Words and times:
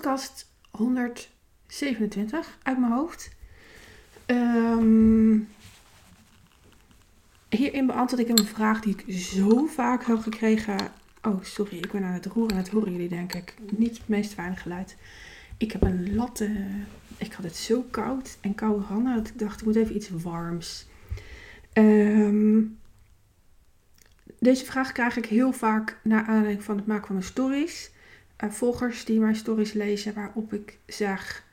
podcast 0.00 0.50
127 0.70 2.58
uit 2.62 2.78
mijn 2.78 2.92
hoofd. 2.92 3.30
Um, 4.26 5.48
hierin 7.48 7.86
beantwoord 7.86 8.22
ik 8.22 8.38
een 8.38 8.46
vraag 8.46 8.80
die 8.80 8.96
ik 8.96 9.14
zo 9.14 9.66
vaak 9.66 10.04
heb 10.04 10.18
gekregen. 10.18 10.76
Oh, 11.22 11.42
sorry, 11.42 11.76
ik 11.76 11.92
ben 11.92 12.04
aan 12.04 12.12
het 12.12 12.26
roeren. 12.26 12.56
Dat 12.56 12.68
horen 12.68 12.92
jullie 12.92 13.08
denk 13.08 13.34
ik. 13.34 13.54
Niet 13.76 13.98
het 13.98 14.08
meest 14.08 14.32
fijne 14.32 14.56
geluid. 14.56 14.96
Ik 15.56 15.72
heb 15.72 15.82
een 15.82 16.14
latte. 16.14 16.66
Ik 17.16 17.32
had 17.32 17.44
het 17.44 17.56
zo 17.56 17.84
koud 17.90 18.38
en 18.40 18.54
koude 18.54 18.84
handen 18.84 19.16
dat 19.16 19.28
ik 19.28 19.38
dacht, 19.38 19.60
ik 19.60 19.66
moet 19.66 19.76
even 19.76 19.96
iets 19.96 20.10
warms. 20.10 20.86
Um, 21.72 22.78
deze 24.38 24.64
vraag 24.64 24.92
krijg 24.92 25.16
ik 25.16 25.26
heel 25.26 25.52
vaak 25.52 25.98
naar 26.02 26.24
aanleiding 26.26 26.64
van 26.64 26.76
het 26.76 26.86
maken 26.86 27.06
van 27.06 27.14
mijn 27.14 27.28
stories. 27.28 27.90
Volgers 28.48 29.04
die 29.04 29.20
mijn 29.20 29.36
stories 29.36 29.72
lezen, 29.72 30.14
waarop 30.14 30.52
ik 30.52 30.78
zeg 30.86 31.44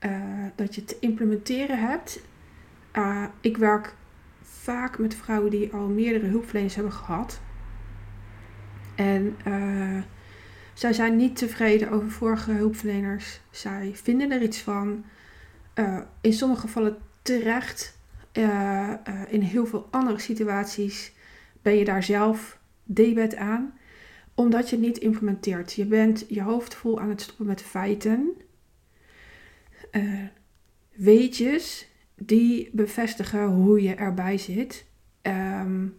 uh, 0.00 0.44
dat 0.54 0.74
je 0.74 0.84
te 0.84 0.96
implementeren 1.00 1.78
hebt. 1.88 2.20
Uh, 2.96 3.24
ik 3.40 3.56
werk 3.56 3.94
vaak 4.42 4.98
met 4.98 5.14
vrouwen 5.14 5.50
die 5.50 5.72
al 5.72 5.88
meerdere 5.88 6.26
hulpverleners 6.26 6.74
hebben 6.74 6.92
gehad. 6.92 7.40
En 8.94 9.36
zij 10.74 10.92
zijn 10.92 11.16
niet 11.16 11.36
tevreden 11.36 11.90
over 11.90 12.10
vorige 12.10 12.52
hulpverleners. 12.52 13.40
Zij 13.50 13.90
vinden 13.94 14.30
er 14.30 14.42
iets 14.42 14.60
van. 14.60 15.04
in 16.20 16.32
sommige 16.32 16.60
gevallen 16.60 16.96
terecht. 17.22 17.98
in 19.28 19.40
heel 19.40 19.66
veel 19.66 19.88
andere 19.90 20.18
situaties 20.18 21.12
ben 21.62 21.74
je 21.74 21.84
daar 21.84 22.02
zelf 22.02 22.58
debet 22.84 23.36
aan, 23.36 23.78
omdat 24.34 24.70
je 24.70 24.76
het 24.76 24.84
niet 24.84 24.98
implementeert. 24.98 25.72
Je 25.72 25.86
bent 25.86 26.24
je 26.28 26.42
hoofd 26.42 26.74
vol 26.74 27.00
aan 27.00 27.08
het 27.08 27.20
stoppen 27.20 27.46
met 27.46 27.62
feiten, 27.62 28.32
uh, 29.92 30.22
weetjes 30.92 31.88
die 32.14 32.70
bevestigen 32.72 33.46
hoe 33.46 33.82
je 33.82 33.94
erbij 33.94 34.38
zit. 34.38 34.86
Um, 35.22 35.96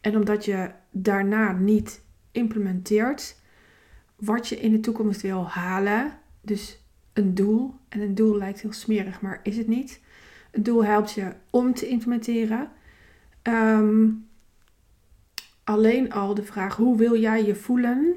en 0.00 0.16
omdat 0.16 0.44
je 0.44 0.70
daarna 0.90 1.52
niet 1.52 2.00
implementeert 2.32 3.36
wat 4.16 4.48
je 4.48 4.56
in 4.60 4.72
de 4.72 4.80
toekomst 4.80 5.20
wil 5.20 5.48
halen, 5.48 6.18
dus 6.40 6.82
een 7.12 7.34
doel, 7.34 7.74
en 7.88 8.00
een 8.00 8.14
doel 8.14 8.36
lijkt 8.36 8.60
heel 8.60 8.72
smerig, 8.72 9.20
maar 9.20 9.40
is 9.42 9.56
het 9.56 9.66
niet. 9.66 10.00
Een 10.50 10.62
doel 10.62 10.84
helpt 10.84 11.12
je 11.12 11.32
om 11.50 11.74
te 11.74 11.88
implementeren. 11.88 12.70
Um, 13.42 14.27
alleen 15.68 16.12
al 16.12 16.34
de 16.34 16.42
vraag 16.42 16.76
hoe 16.76 16.96
wil 16.96 17.20
jij 17.20 17.44
je 17.44 17.54
voelen, 17.54 18.16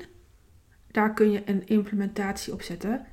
daar 0.91 1.13
kun 1.13 1.31
je 1.31 1.41
een 1.45 1.67
implementatie 1.67 2.53
op 2.53 2.61
zetten. 2.61 3.05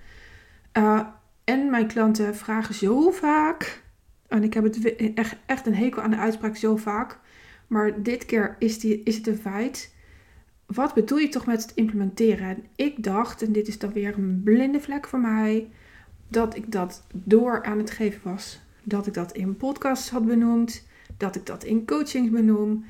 Uh, 0.73 1.07
en 1.45 1.71
mijn 1.71 1.87
klanten 1.87 2.37
vragen 2.37 2.75
zo 2.75 3.11
vaak, 3.11 3.83
en 4.27 4.43
ik 4.43 4.55
heb 4.55 4.65
het 4.65 4.95
echt, 5.47 5.67
een 5.67 5.75
hekel 5.75 6.03
aan 6.03 6.11
de 6.11 6.17
uitspraak 6.17 6.57
zo 6.57 6.77
vaak, 6.77 7.19
maar 7.67 8.03
dit 8.03 8.27
keer 8.27 8.57
is, 8.59 8.79
die, 8.79 9.03
is 9.03 9.17
het 9.17 9.27
een 9.27 9.39
feit. 9.39 9.95
Wat 10.67 10.95
bedoel 10.95 11.19
je 11.19 11.29
toch 11.29 11.47
met 11.47 11.63
het 11.63 11.75
implementeren? 11.75 12.49
En 12.49 12.65
ik 12.77 13.03
dacht, 13.03 13.43
en 13.43 13.53
dit 13.53 13.69
is 13.69 13.79
dan 13.79 13.93
weer 13.93 14.19
een 14.19 14.41
blinde 14.45 14.81
vlek 14.81 15.07
voor 15.07 15.21
mij, 15.21 15.71
dat 16.29 16.57
ik 16.57 16.73
dat 16.73 17.07
door 17.13 17.65
aan 17.65 17.79
het 17.79 17.91
geven 17.91 18.21
was. 18.31 18.61
Dat 18.83 19.07
ik 19.07 19.15
dat 19.15 19.33
in 19.33 19.57
podcasts 19.57 20.11
had 20.11 20.27
benoemd, 20.27 20.87
dat 21.17 21.37
ik 21.37 21.47
dat 21.47 21.65
in 21.65 21.87
coachings 21.87 22.31
benoem. 22.31 22.85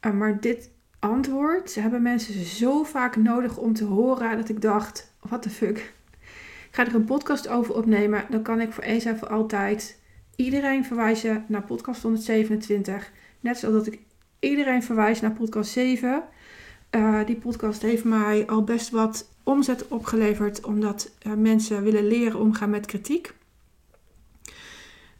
Uh, 0.00 0.12
maar 0.12 0.40
dit 0.40 0.72
antwoord 1.04 1.70
ze 1.70 1.80
hebben 1.80 2.02
mensen 2.02 2.44
zo 2.44 2.82
vaak 2.82 3.16
nodig 3.16 3.56
om 3.56 3.72
te 3.72 3.84
horen 3.84 4.36
dat 4.36 4.48
ik 4.48 4.60
dacht: 4.60 5.12
what 5.20 5.42
the 5.42 5.50
fuck? 5.50 5.78
Ik 6.68 6.80
ga 6.80 6.86
er 6.86 6.94
een 6.94 7.04
podcast 7.04 7.48
over 7.48 7.74
opnemen. 7.74 8.26
Dan 8.30 8.42
kan 8.42 8.60
ik 8.60 8.72
voor 8.72 8.84
eens 8.84 9.04
en 9.04 9.18
voor 9.18 9.28
altijd 9.28 9.98
iedereen 10.36 10.84
verwijzen 10.84 11.44
naar 11.48 11.62
podcast 11.62 12.02
127. 12.02 13.12
Net 13.40 13.58
zoals 13.58 13.74
dat 13.74 13.86
ik 13.86 13.98
iedereen 14.38 14.82
verwijs 14.82 15.20
naar 15.20 15.32
podcast 15.32 15.70
7. 15.70 16.22
Uh, 16.90 17.20
eh, 17.20 17.26
die 17.26 17.36
podcast 17.36 17.82
heeft 17.82 18.04
mij 18.04 18.46
al 18.46 18.64
best 18.64 18.90
wat 18.90 19.28
omzet 19.42 19.88
opgeleverd, 19.88 20.64
omdat 20.64 21.10
uh, 21.26 21.32
mensen 21.32 21.82
willen 21.82 22.06
leren 22.06 22.40
omgaan 22.40 22.70
met 22.70 22.86
kritiek. 22.86 23.34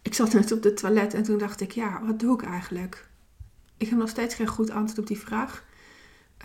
Ik 0.03 0.15
zat 0.15 0.33
net 0.33 0.53
op 0.53 0.63
de 0.63 0.75
toilet 0.75 1.15
en 1.15 1.23
toen 1.23 1.39
dacht 1.39 1.61
ik, 1.61 1.71
ja, 1.71 2.01
wat 2.05 2.21
doe 2.21 2.35
ik 2.35 2.47
eigenlijk? 2.47 3.07
Ik 3.77 3.89
heb 3.89 3.99
nog 3.99 4.09
steeds 4.09 4.35
geen 4.35 4.47
goed 4.47 4.71
antwoord 4.71 4.99
op 4.99 5.07
die 5.07 5.19
vraag. 5.19 5.65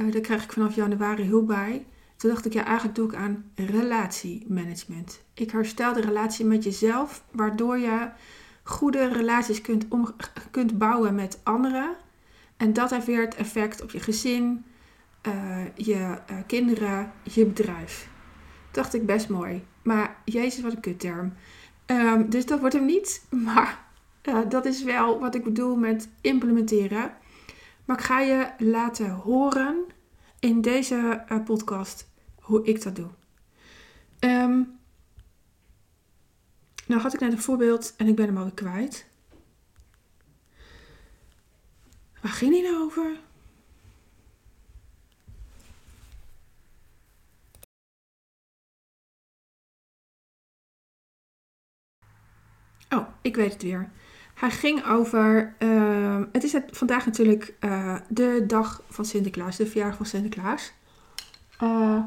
Uh, 0.01 0.11
daar 0.11 0.21
krijg 0.21 0.43
ik 0.43 0.51
vanaf 0.51 0.75
januari 0.75 1.23
hulp 1.23 1.47
bij. 1.47 1.85
Toen 2.17 2.29
dacht 2.29 2.45
ik, 2.45 2.53
ja, 2.53 2.65
eigenlijk 2.65 2.95
doe 2.95 3.07
ik 3.07 3.15
aan 3.15 3.51
relatiemanagement. 3.55 5.23
Ik 5.33 5.51
herstel 5.51 5.93
de 5.93 6.01
relatie 6.01 6.45
met 6.45 6.63
jezelf, 6.63 7.23
waardoor 7.31 7.77
je 7.77 8.09
goede 8.63 9.07
relaties 9.07 9.61
kunt, 9.61 9.85
kunt 10.51 10.77
bouwen 10.77 11.15
met 11.15 11.39
anderen. 11.43 11.95
En 12.57 12.73
dat 12.73 12.89
heeft 12.89 13.05
weer 13.05 13.21
het 13.21 13.35
effect 13.35 13.81
op 13.81 13.91
je 13.91 13.99
gezin, 13.99 14.63
uh, 15.27 15.65
je 15.75 15.95
uh, 15.95 16.37
kinderen, 16.47 17.11
je 17.23 17.45
bedrijf. 17.45 18.09
dacht 18.71 18.93
ik 18.93 19.05
best 19.05 19.29
mooi. 19.29 19.63
Maar 19.81 20.15
jezus, 20.25 20.61
wat 20.61 20.73
een 20.73 20.79
kutterm. 20.79 21.33
Um, 21.85 22.29
dus 22.29 22.45
dat 22.45 22.59
wordt 22.59 22.75
hem 22.75 22.85
niet. 22.85 23.25
Maar 23.45 23.87
dat 24.49 24.65
is 24.65 24.83
wel 24.83 25.19
wat 25.19 25.35
ik 25.35 25.43
bedoel 25.43 25.75
met 25.75 26.09
implementeren. 26.21 27.11
Maar 27.89 27.97
ik 27.97 28.03
ga 28.03 28.19
je 28.19 28.53
laten 28.57 29.09
horen 29.09 29.85
in 30.39 30.61
deze 30.61 31.25
uh, 31.31 31.43
podcast 31.43 32.11
hoe 32.35 32.65
ik 32.65 32.83
dat 32.83 32.95
doe. 32.95 33.09
Um, 34.19 34.79
nou 36.87 37.01
had 37.01 37.13
ik 37.13 37.19
net 37.19 37.31
een 37.31 37.41
voorbeeld 37.41 37.95
en 37.95 38.07
ik 38.07 38.15
ben 38.15 38.25
hem 38.25 38.37
alweer 38.37 38.53
kwijt. 38.53 39.05
Waar 42.21 42.31
ging 42.31 42.53
hij 42.53 42.61
nou 42.61 42.83
over? 42.83 43.19
Oh, 52.89 53.07
ik 53.21 53.35
weet 53.35 53.53
het 53.53 53.61
weer. 53.61 53.91
Hij 54.39 54.51
ging 54.51 54.85
over. 54.85 55.55
Uh, 55.59 56.21
het 56.31 56.43
is 56.43 56.53
het, 56.53 56.63
vandaag 56.71 57.05
natuurlijk 57.05 57.53
uh, 57.59 57.95
de 58.07 58.43
dag 58.47 58.83
van 58.89 59.05
Sinterklaas, 59.05 59.57
de 59.57 59.65
verjaardag 59.65 59.97
van 59.97 60.05
Sinterklaas. 60.05 60.71
Uh, 61.63 62.03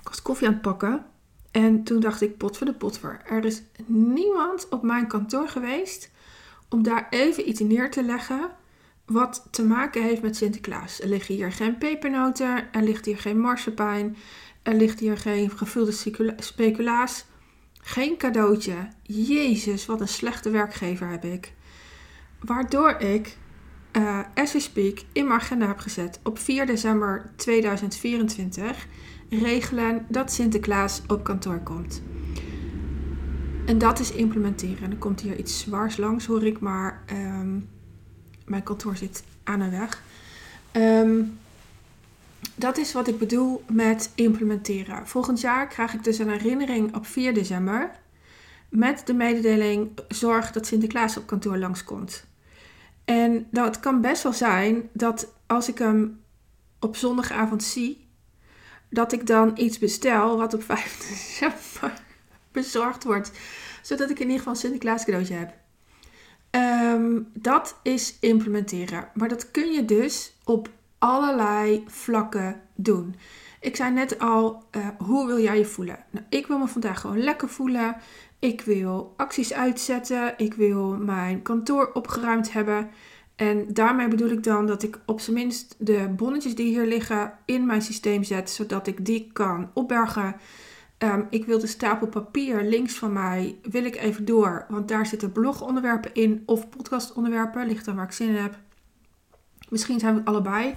ik 0.00 0.08
was 0.08 0.22
koffie 0.22 0.46
aan 0.46 0.52
het 0.52 0.62
pakken. 0.62 1.04
En 1.50 1.84
toen 1.84 2.00
dacht 2.00 2.20
ik, 2.20 2.36
pot 2.36 2.56
voor 2.56 2.66
de 2.66 2.72
pot 2.72 2.98
voor. 2.98 3.20
Er 3.24 3.44
is 3.44 3.62
niemand 3.86 4.68
op 4.68 4.82
mijn 4.82 5.06
kantoor 5.06 5.48
geweest 5.48 6.10
om 6.68 6.82
daar 6.82 7.06
even 7.10 7.48
iets 7.48 7.60
neer 7.60 7.90
te 7.90 8.02
leggen 8.02 8.50
wat 9.04 9.48
te 9.50 9.64
maken 9.64 10.02
heeft 10.02 10.22
met 10.22 10.36
Sinterklaas. 10.36 11.00
Er 11.00 11.08
liggen 11.08 11.34
hier 11.34 11.52
geen 11.52 11.78
pepernoten, 11.78 12.72
er 12.72 12.82
ligt 12.82 13.04
hier 13.04 13.18
geen 13.18 13.40
marsepein, 13.40 14.16
er 14.62 14.74
ligt 14.74 15.00
hier 15.00 15.16
geen 15.16 15.50
gevulde 15.50 15.92
speculaas. 16.36 17.24
Geen 17.88 18.16
cadeautje. 18.16 18.88
Jezus, 19.02 19.86
wat 19.86 20.00
een 20.00 20.08
slechte 20.08 20.50
werkgever 20.50 21.08
heb 21.08 21.24
ik. 21.24 21.52
Waardoor 22.40 22.90
ik, 22.90 23.36
uh, 23.92 24.20
as 24.34 24.52
we 24.52 24.60
speak, 24.60 25.02
in 25.12 25.26
mijn 25.26 25.40
agenda 25.40 25.66
heb 25.66 25.78
gezet 25.78 26.20
op 26.22 26.38
4 26.38 26.66
december 26.66 27.30
2024 27.36 28.86
regelen 29.30 30.06
dat 30.08 30.32
Sinterklaas 30.32 31.02
op 31.06 31.24
kantoor 31.24 31.60
komt. 31.60 32.02
En 33.66 33.78
dat 33.78 33.98
is 33.98 34.12
implementeren. 34.12 34.82
En 34.82 34.90
dan 34.90 34.98
komt 34.98 35.20
hier 35.20 35.38
iets 35.38 35.60
zwaars 35.60 35.96
langs, 35.96 36.26
hoor 36.26 36.46
ik, 36.46 36.60
maar 36.60 37.04
um, 37.12 37.68
mijn 38.46 38.62
kantoor 38.62 38.96
zit 38.96 39.24
aan 39.44 39.60
een 39.60 39.70
weg. 39.70 40.02
Um, 40.72 41.38
dat 42.56 42.78
is 42.78 42.92
wat 42.92 43.08
ik 43.08 43.18
bedoel 43.18 43.64
met 43.70 44.12
implementeren. 44.14 45.06
Volgend 45.06 45.40
jaar 45.40 45.66
krijg 45.66 45.94
ik 45.94 46.04
dus 46.04 46.18
een 46.18 46.30
herinnering 46.30 46.94
op 46.94 47.06
4 47.06 47.34
december. 47.34 47.90
Met 48.68 49.02
de 49.06 49.14
mededeling: 49.14 49.90
zorg 50.08 50.52
dat 50.52 50.66
Sinterklaas 50.66 51.16
op 51.16 51.26
kantoor 51.26 51.58
langskomt. 51.58 52.26
En 53.04 53.46
dat 53.50 53.80
kan 53.80 54.00
best 54.00 54.22
wel 54.22 54.32
zijn 54.32 54.88
dat 54.92 55.32
als 55.46 55.68
ik 55.68 55.78
hem 55.78 56.20
op 56.80 56.96
zondagavond 56.96 57.62
zie, 57.62 58.08
dat 58.90 59.12
ik 59.12 59.26
dan 59.26 59.52
iets 59.54 59.78
bestel 59.78 60.36
wat 60.36 60.54
op 60.54 60.62
5 60.62 60.98
december 61.08 62.00
bezorgd 62.52 63.04
wordt. 63.04 63.30
Zodat 63.82 64.10
ik 64.10 64.16
in 64.16 64.22
ieder 64.22 64.38
geval 64.38 64.52
een 64.52 64.58
Sinterklaas 64.58 65.04
cadeautje 65.04 65.34
heb. 65.34 65.54
Um, 66.50 67.30
dat 67.32 67.76
is 67.82 68.16
implementeren. 68.20 69.08
Maar 69.14 69.28
dat 69.28 69.50
kun 69.50 69.72
je 69.72 69.84
dus 69.84 70.36
op 70.44 70.68
allerlei 70.98 71.84
vlakken 71.86 72.60
doen. 72.74 73.14
Ik 73.60 73.76
zei 73.76 73.92
net 73.92 74.18
al, 74.18 74.62
uh, 74.76 74.88
hoe 74.98 75.26
wil 75.26 75.40
jij 75.40 75.58
je 75.58 75.64
voelen? 75.64 76.04
Nou, 76.10 76.26
ik 76.28 76.46
wil 76.46 76.58
me 76.58 76.66
vandaag 76.66 77.00
gewoon 77.00 77.18
lekker 77.18 77.48
voelen. 77.48 77.96
Ik 78.38 78.60
wil 78.60 79.14
acties 79.16 79.52
uitzetten. 79.52 80.34
Ik 80.36 80.54
wil 80.54 80.96
mijn 80.96 81.42
kantoor 81.42 81.90
opgeruimd 81.92 82.52
hebben. 82.52 82.90
En 83.36 83.66
daarmee 83.72 84.08
bedoel 84.08 84.30
ik 84.30 84.42
dan 84.42 84.66
dat 84.66 84.82
ik 84.82 84.98
op 85.06 85.20
zijn 85.20 85.36
minst 85.36 85.74
de 85.78 86.12
bonnetjes 86.16 86.54
die 86.54 86.66
hier 86.66 86.86
liggen 86.86 87.32
in 87.44 87.66
mijn 87.66 87.82
systeem 87.82 88.24
zet, 88.24 88.50
zodat 88.50 88.86
ik 88.86 89.04
die 89.04 89.30
kan 89.32 89.70
opbergen. 89.74 90.36
Ehm, 90.98 91.22
ik 91.30 91.44
wil 91.44 91.58
de 91.58 91.66
stapel 91.66 92.06
papier 92.06 92.62
links 92.62 92.94
van 92.94 93.12
mij, 93.12 93.58
wil 93.62 93.84
ik 93.84 93.96
even 93.96 94.24
door, 94.24 94.66
want 94.68 94.88
daar 94.88 95.06
zitten 95.06 95.32
blogonderwerpen 95.32 96.14
in 96.14 96.42
of 96.46 96.68
podcastonderwerpen, 96.68 97.66
ligt 97.66 97.84
dan 97.84 97.96
waar 97.96 98.04
ik 98.04 98.12
zin 98.12 98.28
in 98.28 98.34
heb. 98.34 98.58
Misschien 99.68 99.98
zijn 100.00 100.14
we 100.14 100.24
allebei. 100.24 100.74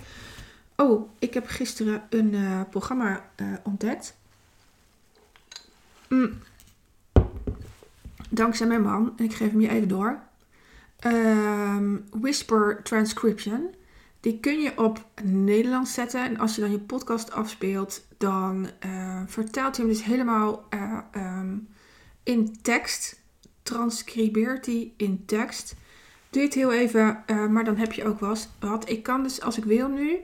Oh, 0.76 1.10
ik 1.20 1.34
heb 1.34 1.48
gisteren 1.48 2.04
een 2.10 2.34
uh, 2.34 2.62
programma 2.70 3.30
uh, 3.36 3.54
ontdekt. 3.64 4.18
Mm. 6.08 6.38
Dankzij 8.30 8.68
mijn 8.68 8.82
man, 8.82 9.14
en 9.18 9.26
ik 9.26 9.34
geef 9.34 9.52
hem 9.52 9.62
je 9.62 9.70
even 9.70 9.88
door. 9.88 10.20
Um, 11.06 12.06
Whisper 12.12 12.84
Transcription. 12.84 13.76
Die 14.20 14.40
kun 14.40 14.62
je 14.62 14.78
op 14.78 15.06
Nederlands 15.24 15.94
zetten. 15.94 16.24
En 16.24 16.38
als 16.38 16.56
je 16.56 16.62
dan 16.62 16.72
je 16.72 16.80
podcast 16.80 17.32
afspeelt, 17.32 18.06
dan 18.18 18.70
uh, 18.86 19.22
vertelt 19.26 19.78
hij 19.78 19.86
hem 19.86 19.94
dus 19.94 20.04
helemaal 20.04 20.68
um, 21.16 21.68
in 22.24 22.62
tekst. 22.62 23.20
Transcribeert 23.64 24.66
hij 24.66 24.94
in 24.98 25.26
tekst. 25.26 25.76
Het 26.32 26.54
heel 26.54 26.74
even, 26.74 27.24
uh, 27.28 27.48
maar 27.48 27.64
dan 27.64 27.78
heb 27.78 27.94
je 27.94 28.06
ook 28.06 28.20
wat. 28.20 28.50
Ik 28.86 29.04
kan 29.04 29.24
dus 29.24 29.42
als 29.42 29.58
ik 29.58 29.64
wil 29.64 29.88
nu, 29.88 30.18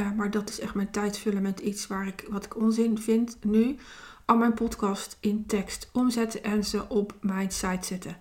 uh, 0.00 0.12
maar 0.12 0.30
dat 0.30 0.48
is 0.48 0.60
echt 0.60 0.74
mijn 0.74 0.90
tijd 0.90 1.18
vullen 1.18 1.42
met 1.42 1.60
iets 1.60 1.86
waar 1.86 2.06
ik, 2.06 2.26
wat 2.28 2.44
ik 2.44 2.56
onzin 2.56 2.98
vind 2.98 3.36
nu, 3.42 3.76
al 4.24 4.36
mijn 4.36 4.54
podcast 4.54 5.16
in 5.20 5.46
tekst 5.46 5.90
omzetten 5.92 6.44
en 6.44 6.64
ze 6.64 6.88
op 6.88 7.14
mijn 7.20 7.50
site 7.50 7.86
zetten. 7.86 8.16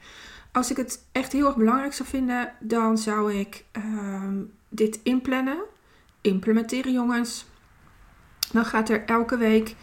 Als 0.51 0.71
ik 0.71 0.77
het 0.77 1.05
echt 1.11 1.31
heel 1.31 1.45
erg 1.45 1.55
belangrijk 1.55 1.93
zou 1.93 2.09
vinden, 2.09 2.53
dan 2.59 2.97
zou 2.97 3.33
ik 3.33 3.65
uh, 3.77 4.23
dit 4.69 4.99
inplannen. 5.03 5.57
Implementeren, 6.21 6.91
jongens. 6.91 7.45
Dan 8.51 8.65
gaat 8.65 8.89
er 8.89 9.05
elke 9.05 9.37
week 9.37 9.75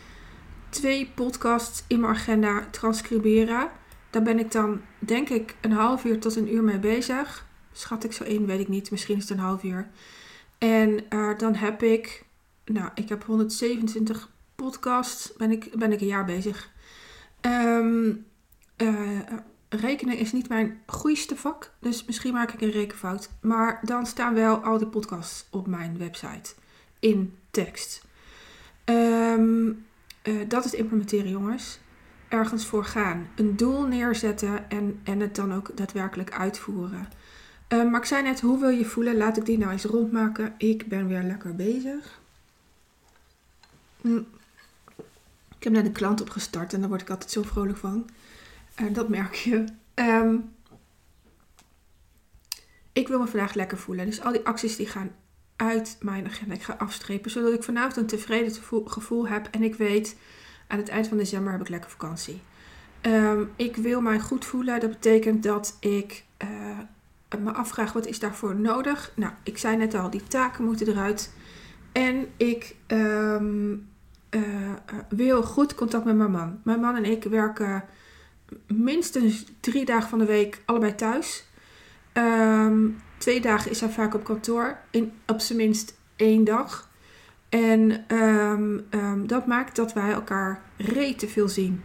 twee 0.68 1.10
podcasts 1.14 1.84
in 1.86 2.00
mijn 2.00 2.14
agenda 2.14 2.66
transcriberen. 2.70 3.68
Daar 4.14 4.22
ben 4.22 4.38
ik 4.38 4.52
dan, 4.52 4.80
denk 4.98 5.28
ik, 5.28 5.56
een 5.60 5.72
half 5.72 6.04
uur 6.04 6.20
tot 6.20 6.36
een 6.36 6.54
uur 6.54 6.62
mee 6.62 6.78
bezig. 6.78 7.46
Schat 7.72 8.04
ik 8.04 8.12
zo 8.12 8.24
in, 8.24 8.46
weet 8.46 8.60
ik 8.60 8.68
niet. 8.68 8.90
Misschien 8.90 9.16
is 9.16 9.22
het 9.22 9.30
een 9.30 9.44
half 9.44 9.62
uur. 9.62 9.88
En 10.58 11.04
uh, 11.10 11.38
dan 11.38 11.54
heb 11.54 11.82
ik, 11.82 12.24
nou, 12.64 12.90
ik 12.94 13.08
heb 13.08 13.24
127 13.24 14.30
podcasts. 14.54 15.32
Ben 15.36 15.50
ik, 15.50 15.78
ben 15.78 15.92
ik 15.92 16.00
een 16.00 16.06
jaar 16.06 16.24
bezig. 16.24 16.70
Um, 17.40 18.26
rekenen 19.68 20.18
is 20.18 20.32
niet 20.32 20.48
mijn 20.48 20.82
goeiste 20.86 21.36
vak. 21.36 21.72
Dus 21.80 22.04
misschien 22.04 22.32
maak 22.32 22.52
ik 22.52 22.60
een 22.60 22.70
rekenfout. 22.70 23.30
Maar 23.40 23.80
dan 23.82 24.06
staan 24.06 24.34
wel 24.34 24.56
al 24.56 24.78
die 24.78 24.86
podcasts 24.86 25.46
op 25.50 25.66
mijn 25.66 25.98
website. 25.98 26.54
In 26.98 27.38
tekst. 27.50 28.04
Um, 28.84 29.86
uh, 30.22 30.48
dat 30.48 30.64
is 30.64 30.74
implementeren, 30.74 31.30
jongens 31.30 31.78
ergens 32.28 32.66
voor 32.66 32.84
gaan. 32.84 33.28
Een 33.36 33.56
doel 33.56 33.82
neerzetten 33.82 34.70
en, 34.70 35.00
en 35.04 35.20
het 35.20 35.34
dan 35.34 35.54
ook 35.54 35.76
daadwerkelijk 35.76 36.32
uitvoeren. 36.32 37.08
Uh, 37.68 37.90
maar 37.90 38.00
ik 38.00 38.06
zei 38.06 38.22
net, 38.22 38.40
hoe 38.40 38.60
wil 38.60 38.68
je 38.68 38.84
voelen? 38.84 39.16
Laat 39.16 39.36
ik 39.36 39.46
die 39.46 39.58
nou 39.58 39.72
eens 39.72 39.84
rondmaken. 39.84 40.54
Ik 40.58 40.86
ben 40.88 41.06
weer 41.08 41.22
lekker 41.22 41.54
bezig. 41.54 42.20
Hm. 44.00 44.22
Ik 45.56 45.70
heb 45.70 45.72
net 45.72 45.86
een 45.86 45.92
klant 45.92 46.20
opgestart 46.20 46.72
en 46.72 46.80
daar 46.80 46.88
word 46.88 47.00
ik 47.00 47.10
altijd 47.10 47.30
zo 47.30 47.42
vrolijk 47.42 47.78
van. 47.78 48.08
Uh, 48.80 48.94
dat 48.94 49.08
merk 49.08 49.34
je. 49.34 49.64
Um, 49.94 50.52
ik 52.92 53.08
wil 53.08 53.18
me 53.18 53.26
vandaag 53.26 53.54
lekker 53.54 53.78
voelen. 53.78 54.06
Dus 54.06 54.20
al 54.20 54.32
die 54.32 54.46
acties 54.46 54.76
die 54.76 54.86
gaan 54.86 55.10
uit 55.56 55.96
mijn 56.00 56.26
agenda. 56.26 56.54
Ik 56.54 56.62
ga 56.62 56.74
afstrepen, 56.78 57.30
zodat 57.30 57.52
ik 57.52 57.62
vanavond 57.62 57.96
een 57.96 58.06
tevreden 58.06 58.52
gevoel 58.84 59.28
heb. 59.28 59.48
En 59.50 59.62
ik 59.62 59.74
weet, 59.74 60.16
aan 60.66 60.78
het 60.78 60.88
eind 60.88 61.08
van 61.08 61.16
december 61.16 61.52
heb 61.52 61.60
ik 61.60 61.68
lekker 61.68 61.90
vakantie. 61.90 62.40
Um, 63.02 63.52
ik 63.56 63.76
wil 63.76 64.00
mij 64.00 64.20
goed 64.20 64.44
voelen. 64.44 64.80
Dat 64.80 64.90
betekent 64.90 65.42
dat 65.42 65.76
ik 65.80 66.24
uh, 66.42 67.38
me 67.38 67.52
afvraag 67.52 67.92
wat 67.92 68.06
is 68.06 68.18
daarvoor 68.18 68.54
nodig. 68.56 69.12
Nou, 69.16 69.32
ik 69.42 69.58
zei 69.58 69.76
net 69.76 69.94
al, 69.94 70.10
die 70.10 70.22
taken 70.22 70.64
moeten 70.64 70.88
eruit. 70.88 71.32
En 71.92 72.26
ik 72.36 72.76
um, 72.86 73.88
uh, 74.30 74.42
wil 75.08 75.42
goed 75.42 75.74
contact 75.74 76.04
met 76.04 76.16
mijn 76.16 76.30
man. 76.30 76.60
Mijn 76.62 76.80
man 76.80 76.96
en 76.96 77.04
ik 77.04 77.24
werken 77.24 77.84
minstens 78.66 79.44
drie 79.60 79.84
dagen 79.84 80.08
van 80.08 80.18
de 80.18 80.24
week 80.24 80.62
allebei 80.64 80.94
thuis. 80.94 81.44
Um, 82.12 83.00
twee 83.18 83.40
dagen 83.40 83.70
is 83.70 83.80
hij 83.80 83.90
vaak 83.90 84.14
op 84.14 84.24
kantoor. 84.24 84.78
In, 84.90 85.12
op 85.26 85.40
zijn 85.40 85.58
minst 85.58 85.98
één 86.16 86.44
dag. 86.44 86.90
En 87.54 88.04
um, 88.16 88.86
um, 88.90 89.26
dat 89.26 89.46
maakt 89.46 89.76
dat 89.76 89.92
wij 89.92 90.12
elkaar 90.12 90.62
rete 90.76 91.28
veel 91.28 91.48
zien. 91.48 91.82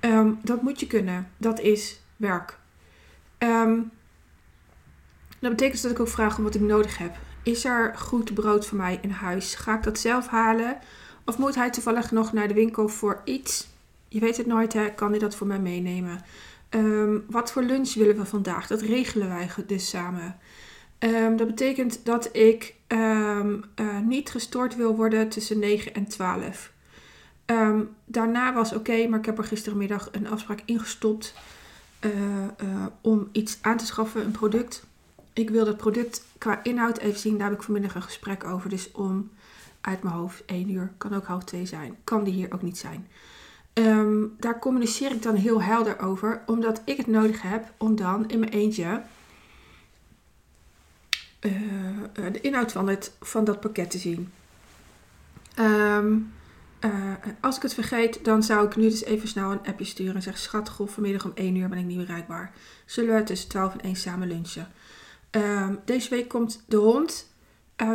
Um, 0.00 0.38
dat 0.42 0.62
moet 0.62 0.80
je 0.80 0.86
kunnen. 0.86 1.30
Dat 1.36 1.60
is 1.60 2.00
werk. 2.16 2.58
dat 5.38 5.50
betekent 5.50 5.82
dat 5.82 5.90
ik 5.90 6.00
ook 6.00 6.08
vraag 6.08 6.38
om 6.38 6.44
wat 6.44 6.54
ik 6.54 6.60
nodig 6.60 6.98
heb. 6.98 7.16
Is 7.42 7.64
er 7.64 7.94
goed 7.96 8.34
brood 8.34 8.66
voor 8.66 8.76
mij 8.76 8.98
in 9.02 9.10
huis? 9.10 9.54
Ga 9.54 9.76
ik 9.76 9.82
dat 9.82 9.98
zelf 9.98 10.26
halen? 10.26 10.78
Of 11.24 11.38
moet 11.38 11.54
hij 11.54 11.70
toevallig 11.70 12.10
nog 12.10 12.32
naar 12.32 12.48
de 12.48 12.54
winkel 12.54 12.88
voor 12.88 13.20
iets? 13.24 13.68
Je 14.08 14.20
weet 14.20 14.36
het 14.36 14.46
nooit, 14.46 14.72
hè? 14.72 14.90
Kan 14.94 15.10
hij 15.10 15.18
dat 15.18 15.34
voor 15.34 15.46
mij 15.46 15.60
meenemen? 15.60 16.20
wat 17.28 17.52
voor 17.52 17.62
lunch 17.62 17.94
willen 17.94 18.16
we 18.16 18.24
vandaag? 18.24 18.66
Dat 18.66 18.80
regelen 18.80 19.28
wij 19.28 19.48
dus 19.66 19.88
samen. 19.88 20.36
Um, 21.04 21.36
dat 21.36 21.46
betekent 21.46 22.04
dat 22.04 22.36
ik 22.36 22.74
um, 22.88 23.64
uh, 23.76 23.98
niet 23.98 24.30
gestoord 24.30 24.76
wil 24.76 24.96
worden 24.96 25.28
tussen 25.28 25.58
9 25.58 25.94
en 25.94 26.06
12. 26.06 26.72
Um, 27.46 27.56
ehm, 27.56 27.80
daarna 28.04 28.54
was 28.54 28.74
oké, 28.74 29.06
maar 29.06 29.18
ik 29.18 29.26
heb 29.26 29.38
er 29.38 29.44
gistermiddag 29.44 30.08
een 30.12 30.28
afspraak 30.28 30.62
ingestopt 30.64 31.34
uh, 32.00 32.10
om 33.00 33.28
iets 33.32 33.58
aan 33.60 33.76
te 33.76 33.86
schaffen, 33.86 34.24
een 34.24 34.30
product. 34.30 34.84
Ik 35.32 35.50
wil 35.50 35.64
dat 35.64 35.76
product 35.76 36.24
qua 36.38 36.60
inhoud 36.62 36.98
even 36.98 37.20
zien. 37.20 37.38
Daar 37.38 37.48
heb 37.48 37.58
ik 37.58 37.64
vanmiddag 37.64 37.94
een 37.94 38.02
gesprek 38.02 38.44
over. 38.44 38.70
Dus 38.70 38.90
om 38.92 39.30
uit 39.80 40.02
mijn 40.02 40.14
hoofd 40.14 40.44
1 40.44 40.70
uur, 40.70 40.92
kan 40.98 41.14
ook 41.14 41.26
half 41.26 41.44
2 41.44 41.66
zijn. 41.66 41.96
Kan 42.04 42.24
die 42.24 42.32
hier 42.32 42.52
ook 42.52 42.62
niet 42.62 42.78
zijn. 42.78 43.06
Daar 44.38 44.58
communiceer 44.58 45.12
ik 45.12 45.22
dan 45.22 45.34
heel 45.34 45.62
helder 45.62 46.00
over, 46.00 46.42
omdat 46.46 46.82
ik 46.84 46.96
het 46.96 47.06
nodig 47.06 47.42
heb 47.42 47.72
om 47.76 47.96
dan 47.96 48.28
in 48.28 48.38
mijn 48.38 48.52
eentje 48.52 49.02
uh, 51.42 51.52
de 52.32 52.40
inhoud 52.40 52.72
van, 52.72 52.88
het, 52.88 53.12
van 53.20 53.44
dat 53.44 53.60
pakket 53.60 53.90
te 53.90 53.98
zien. 53.98 54.32
Um, 55.58 56.32
uh, 56.80 57.14
als 57.40 57.56
ik 57.56 57.62
het 57.62 57.74
vergeet, 57.74 58.24
dan 58.24 58.42
zou 58.42 58.66
ik 58.66 58.76
nu 58.76 58.88
dus 58.88 59.04
even 59.04 59.28
snel 59.28 59.50
een 59.50 59.66
appje 59.66 59.84
sturen 59.84 60.14
en 60.14 60.22
zeggen: 60.22 60.42
Schat, 60.42 60.68
goh, 60.68 60.88
vanmiddag 60.88 61.24
om 61.24 61.32
1 61.34 61.56
uur 61.56 61.68
ben 61.68 61.78
ik 61.78 61.84
niet 61.84 62.06
bereikbaar. 62.06 62.52
Zullen 62.86 63.14
we 63.14 63.22
tussen 63.22 63.48
12 63.48 63.72
en 63.72 63.80
1 63.80 63.96
samen 63.96 64.28
lunchen? 64.28 64.68
Um, 65.30 65.78
deze 65.84 66.10
week 66.10 66.28
komt 66.28 66.64
de 66.66 66.76
hond. 66.76 67.30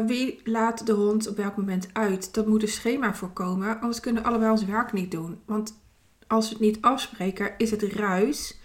Wie 0.05 0.41
laat 0.43 0.85
de 0.85 0.91
hond 0.91 1.27
op 1.27 1.37
welk 1.37 1.57
moment 1.57 1.87
uit? 1.93 2.33
Dat 2.33 2.47
moet 2.47 2.61
een 2.61 2.67
schema 2.67 3.13
voorkomen, 3.13 3.79
anders 3.79 3.99
kunnen 3.99 4.21
we 4.21 4.29
allebei 4.29 4.51
ons 4.51 4.65
werk 4.65 4.93
niet 4.93 5.11
doen. 5.11 5.41
Want 5.45 5.79
als 6.27 6.45
we 6.45 6.51
het 6.53 6.61
niet 6.61 6.81
afspreken, 6.81 7.53
is 7.57 7.71
het 7.71 7.81
ruis. 7.83 8.59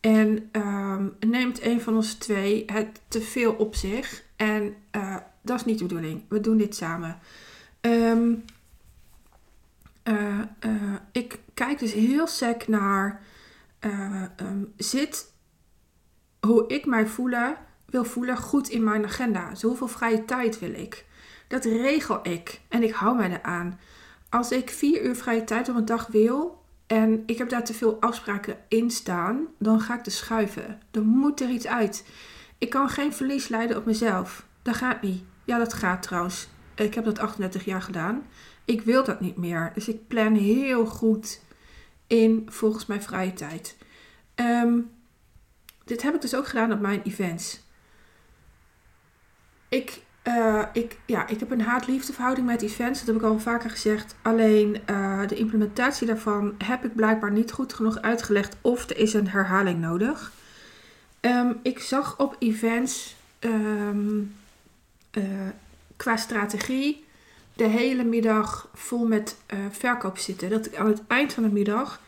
En 0.00 0.48
um, 0.98 1.16
neemt 1.30 1.62
een 1.62 1.80
van 1.80 1.96
ons 1.96 2.14
twee 2.14 2.62
het 2.66 3.00
te 3.08 3.20
veel 3.20 3.52
op 3.52 3.74
zich. 3.74 4.22
En 4.36 4.74
uh, 4.96 5.16
dat 5.42 5.56
is 5.56 5.64
niet 5.64 5.78
de 5.78 5.84
bedoeling. 5.86 6.22
We 6.28 6.40
doen 6.40 6.56
dit 6.56 6.76
samen. 6.76 7.18
Um, 7.80 8.44
uh, 10.04 10.38
uh, 10.66 10.94
ik 11.12 11.38
kijk 11.54 11.78
dus 11.78 11.92
heel 11.92 12.26
sec 12.26 12.68
naar. 12.68 13.22
Um, 13.80 14.72
zit 14.76 15.32
hoe 16.40 16.64
ik 16.66 16.86
mij 16.86 17.06
voelen, 17.06 17.56
wil 17.86 18.04
voelen 18.04 18.36
goed 18.36 18.68
in 18.68 18.84
mijn 18.84 19.04
agenda. 19.04 19.50
Dus 19.50 19.62
hoeveel 19.62 19.88
vrije 19.88 20.24
tijd 20.24 20.58
wil 20.58 20.72
ik? 20.72 21.06
Dat 21.48 21.64
regel 21.64 22.20
ik 22.22 22.60
en 22.68 22.82
ik 22.82 22.92
hou 22.92 23.16
mij 23.16 23.30
eraan. 23.30 23.80
Als 24.28 24.52
ik 24.52 24.70
vier 24.70 25.04
uur 25.04 25.16
vrije 25.16 25.44
tijd 25.44 25.68
op 25.68 25.76
een 25.76 25.84
dag 25.84 26.06
wil, 26.06 26.57
en 26.88 27.22
ik 27.26 27.38
heb 27.38 27.48
daar 27.48 27.64
te 27.64 27.74
veel 27.74 28.00
afspraken 28.00 28.56
in 28.68 28.90
staan, 28.90 29.46
dan 29.58 29.80
ga 29.80 29.94
ik 29.94 30.02
te 30.02 30.10
schuiven. 30.10 30.80
Dan 30.90 31.06
moet 31.06 31.40
er 31.40 31.50
iets 31.50 31.66
uit. 31.66 32.06
Ik 32.58 32.70
kan 32.70 32.88
geen 32.88 33.12
verlies 33.12 33.48
leiden 33.48 33.76
op 33.76 33.84
mezelf. 33.84 34.46
Dat 34.62 34.74
gaat 34.74 35.02
niet. 35.02 35.22
Ja, 35.44 35.58
dat 35.58 35.72
gaat 35.72 36.02
trouwens. 36.02 36.48
Ik 36.74 36.94
heb 36.94 37.04
dat 37.04 37.18
38 37.18 37.64
jaar 37.64 37.82
gedaan. 37.82 38.26
Ik 38.64 38.82
wil 38.82 39.04
dat 39.04 39.20
niet 39.20 39.36
meer. 39.36 39.70
Dus 39.74 39.88
ik 39.88 40.06
plan 40.06 40.34
heel 40.34 40.86
goed 40.86 41.40
in 42.06 42.46
volgens 42.50 42.86
mijn 42.86 43.02
vrije 43.02 43.32
tijd. 43.32 43.76
Um, 44.34 44.90
dit 45.84 46.02
heb 46.02 46.14
ik 46.14 46.20
dus 46.20 46.34
ook 46.34 46.46
gedaan 46.46 46.72
op 46.72 46.80
mijn 46.80 47.02
events. 47.02 47.60
Ik 49.68 50.02
uh, 50.28 50.62
ik, 50.72 50.98
ja, 51.06 51.26
ik 51.26 51.40
heb 51.40 51.50
een 51.50 51.60
haat-liefde 51.60 52.12
verhouding 52.12 52.46
met 52.46 52.62
events. 52.62 52.98
Dat 52.98 53.06
heb 53.06 53.16
ik 53.16 53.30
al 53.30 53.38
vaker 53.38 53.70
gezegd. 53.70 54.14
Alleen 54.22 54.80
uh, 54.90 55.26
de 55.26 55.34
implementatie 55.34 56.06
daarvan 56.06 56.54
heb 56.64 56.84
ik 56.84 56.94
blijkbaar 56.94 57.32
niet 57.32 57.52
goed 57.52 57.72
genoeg 57.72 58.02
uitgelegd. 58.02 58.56
Of 58.60 58.90
er 58.90 58.98
is 58.98 59.14
een 59.14 59.28
herhaling 59.28 59.80
nodig. 59.80 60.32
Um, 61.20 61.58
ik 61.62 61.78
zag 61.78 62.18
op 62.18 62.36
events 62.38 63.16
ehm, 63.38 64.20
eh, 65.10 65.22
qua 65.96 66.16
strategie 66.16 67.04
de 67.54 67.64
hele 67.64 68.04
middag 68.04 68.68
vol 68.74 69.06
met 69.06 69.36
verkoop 69.70 70.18
zitten. 70.18 70.50
Dat 70.50 70.66
ik 70.66 70.76
aan 70.76 70.86
het 70.86 71.02
eind 71.06 71.32
van 71.32 71.42
de 71.42 71.48
middag 71.48 72.00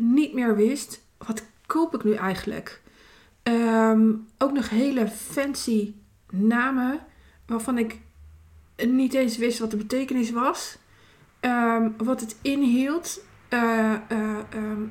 niet 0.00 0.32
meer 0.32 0.56
wist, 0.56 1.00
wat 1.18 1.42
koop 1.66 1.94
ik 1.94 2.04
nu 2.04 2.14
eigenlijk? 2.14 2.80
Ehm, 3.42 4.12
ook 4.38 4.52
nog 4.52 4.68
hele 4.68 5.08
fancy 5.08 5.94
namen 6.30 7.00
waarvan 7.46 7.78
ik 7.78 7.98
niet 8.76 9.14
eens 9.14 9.36
wist 9.36 9.58
wat 9.58 9.70
de 9.70 9.76
betekenis 9.76 10.30
was. 10.30 10.78
Ehm, 11.40 11.90
wat 11.96 12.20
het 12.20 12.36
inhield. 12.42 13.20
Uh, 13.50 13.94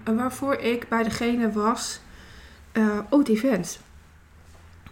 waarvoor 0.03 0.55
ik 0.55 0.87
bij 0.89 1.03
degene 1.03 1.51
was. 1.51 1.99
Uh, 2.73 2.99
oh, 3.09 3.27
event. 3.27 3.79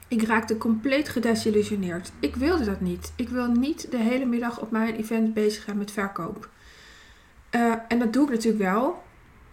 Ik 0.07 0.23
raakte 0.23 0.57
compleet 0.57 1.09
gedesillusioneerd. 1.09 2.11
Ik 2.19 2.35
wilde 2.35 2.65
dat 2.65 2.81
niet. 2.81 3.13
Ik 3.15 3.29
wil 3.29 3.47
niet 3.47 3.91
de 3.91 3.97
hele 3.97 4.25
middag 4.25 4.59
op 4.59 4.71
mijn 4.71 4.95
event 4.95 5.33
bezig 5.33 5.63
gaan 5.63 5.77
met 5.77 5.91
verkoop. 5.91 6.49
en 7.87 7.99
dat 7.99 8.13
doe 8.13 8.23
ik 8.23 8.29
natuurlijk 8.29 8.63
wel. 8.63 9.03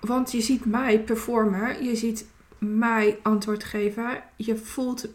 Want 0.00 0.32
je 0.32 0.40
ziet 0.40 0.64
mij 0.64 1.00
performen. 1.00 1.84
Je 1.84 1.96
ziet 1.96 2.26
mij 2.58 3.18
antwoord 3.22 3.64
geven. 3.64 4.22
Je 4.36 4.56
voelt 4.56 5.08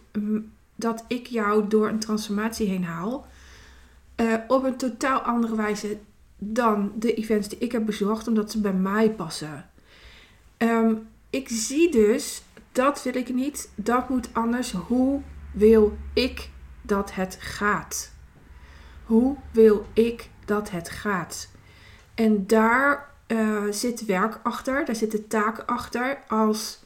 dat 0.83 1.03
ik 1.07 1.27
jou 1.27 1.67
door 1.67 1.87
een 1.87 1.99
transformatie 1.99 2.67
heen 2.67 2.83
haal. 2.83 3.25
Uh, 4.15 4.33
op 4.47 4.63
een 4.63 4.77
totaal 4.77 5.19
andere 5.19 5.55
wijze 5.55 5.97
dan 6.37 6.91
de 6.95 7.13
events 7.13 7.47
die 7.47 7.57
ik 7.57 7.71
heb 7.71 7.85
bezocht, 7.85 8.27
omdat 8.27 8.51
ze 8.51 8.61
bij 8.61 8.73
mij 8.73 9.11
passen. 9.11 9.69
Um, 10.57 11.07
ik 11.29 11.49
zie 11.49 11.91
dus, 11.91 12.43
dat 12.71 13.03
wil 13.03 13.15
ik 13.15 13.33
niet, 13.33 13.71
dat 13.75 14.09
moet 14.09 14.33
anders. 14.33 14.71
Hoe 14.71 15.21
wil 15.51 15.97
ik 16.13 16.49
dat 16.81 17.13
het 17.13 17.37
gaat? 17.39 18.13
Hoe 19.05 19.35
wil 19.51 19.85
ik 19.93 20.29
dat 20.45 20.69
het 20.71 20.89
gaat? 20.89 21.49
En 22.15 22.47
daar 22.47 23.11
uh, 23.27 23.63
zit 23.69 24.05
werk 24.05 24.39
achter, 24.43 24.85
daar 24.85 24.95
zitten 24.95 25.27
taken 25.27 25.65
achter 25.65 26.19
als 26.27 26.83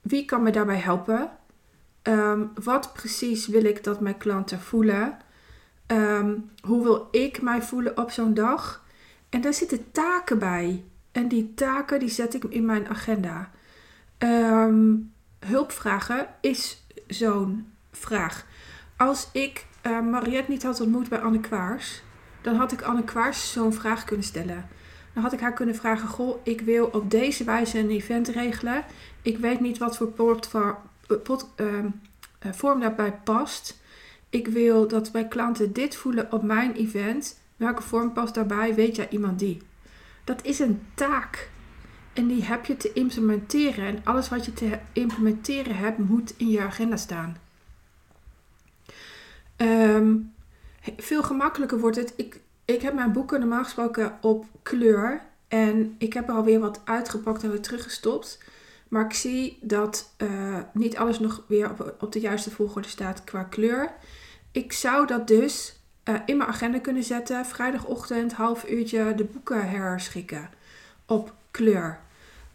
wie 0.00 0.24
kan 0.24 0.42
me 0.42 0.50
daarbij 0.50 0.78
helpen? 0.78 1.30
Um, 2.08 2.50
wat 2.62 2.92
precies 2.92 3.46
wil 3.46 3.64
ik 3.64 3.84
dat 3.84 4.00
mijn 4.00 4.16
klanten 4.16 4.60
voelen? 4.60 5.18
Um, 5.86 6.50
hoe 6.60 6.82
wil 6.82 7.08
ik 7.10 7.42
mij 7.42 7.62
voelen 7.62 7.96
op 7.98 8.10
zo'n 8.10 8.34
dag? 8.34 8.84
En 9.28 9.40
daar 9.40 9.54
zitten 9.54 9.90
taken 9.92 10.38
bij. 10.38 10.84
En 11.12 11.28
die 11.28 11.54
taken 11.54 11.98
die 11.98 12.08
zet 12.08 12.34
ik 12.34 12.44
in 12.44 12.64
mijn 12.64 12.88
agenda. 12.88 13.50
Um, 14.18 15.12
hulpvragen 15.46 16.26
is 16.40 16.86
zo'n 17.06 17.72
vraag. 17.92 18.46
Als 18.96 19.28
ik 19.32 19.66
uh, 19.86 20.00
Mariette 20.00 20.50
niet 20.50 20.62
had 20.62 20.80
ontmoet 20.80 21.08
bij 21.08 21.20
Anne 21.20 21.40
Kwaars, 21.40 22.02
dan 22.40 22.56
had 22.56 22.72
ik 22.72 22.82
Anne 22.82 23.04
Kwaars 23.04 23.52
zo'n 23.52 23.72
vraag 23.72 24.04
kunnen 24.04 24.26
stellen. 24.26 24.68
Dan 25.12 25.22
had 25.22 25.32
ik 25.32 25.40
haar 25.40 25.52
kunnen 25.52 25.74
vragen: 25.74 26.08
Goh, 26.08 26.40
ik 26.42 26.60
wil 26.60 26.86
op 26.86 27.10
deze 27.10 27.44
wijze 27.44 27.78
een 27.78 27.90
event 27.90 28.28
regelen. 28.28 28.84
Ik 29.22 29.38
weet 29.38 29.60
niet 29.60 29.78
wat 29.78 29.96
voor 29.96 30.08
pot, 31.16 31.48
uh, 31.56 31.84
vorm 32.40 32.80
daarbij 32.80 33.12
past. 33.12 33.80
Ik 34.30 34.46
wil 34.48 34.88
dat 34.88 35.12
mijn 35.12 35.28
klanten 35.28 35.72
dit 35.72 35.96
voelen 35.96 36.32
op 36.32 36.42
mijn 36.42 36.74
event. 36.74 37.40
Welke 37.56 37.82
vorm 37.82 38.12
past 38.12 38.34
daarbij? 38.34 38.74
Weet 38.74 38.96
jij 38.96 39.08
iemand 39.08 39.38
die? 39.38 39.62
Dat 40.24 40.44
is 40.44 40.58
een 40.58 40.82
taak. 40.94 41.50
En 42.12 42.26
die 42.26 42.44
heb 42.44 42.64
je 42.64 42.76
te 42.76 42.92
implementeren. 42.92 43.84
En 43.84 44.00
alles 44.04 44.28
wat 44.28 44.44
je 44.44 44.52
te 44.52 44.78
implementeren 44.92 45.76
hebt, 45.76 45.98
moet 45.98 46.34
in 46.36 46.48
je 46.48 46.60
agenda 46.60 46.96
staan. 46.96 47.36
Um, 49.56 50.34
veel 50.96 51.22
gemakkelijker 51.22 51.78
wordt 51.78 51.96
het. 51.96 52.12
Ik, 52.16 52.40
ik 52.64 52.82
heb 52.82 52.94
mijn 52.94 53.12
boeken 53.12 53.40
normaal 53.40 53.64
gesproken 53.64 54.18
op 54.20 54.44
kleur. 54.62 55.22
En 55.48 55.94
ik 55.98 56.12
heb 56.12 56.28
er 56.28 56.34
alweer 56.34 56.60
wat 56.60 56.80
uitgepakt 56.84 57.42
en 57.42 57.50
weer 57.50 57.60
teruggestopt. 57.60 58.38
Maar 58.88 59.04
ik 59.04 59.12
zie 59.12 59.58
dat 59.60 60.14
uh, 60.18 60.58
niet 60.72 60.96
alles 60.96 61.18
nog 61.18 61.44
weer 61.48 61.70
op, 61.70 61.94
op, 62.00 62.12
de 62.12 62.20
juiste 62.20 62.50
volgorde 62.50 62.88
staat 62.88 63.24
qua 63.24 63.42
kleur. 63.42 63.92
Ik 64.52 64.72
zou 64.72 65.06
dat 65.06 65.26
dus 65.26 65.80
uh, 66.04 66.14
in 66.26 66.36
mijn 66.36 66.48
agenda 66.48 66.78
kunnen 66.78 67.02
zetten. 67.02 67.46
Vrijdagochtend, 67.46 68.32
half 68.32 68.68
uurtje, 68.70 69.14
de 69.14 69.24
boeken 69.24 69.70
herschikken 69.70 70.50
op 71.06 71.34
kleur. 71.50 71.98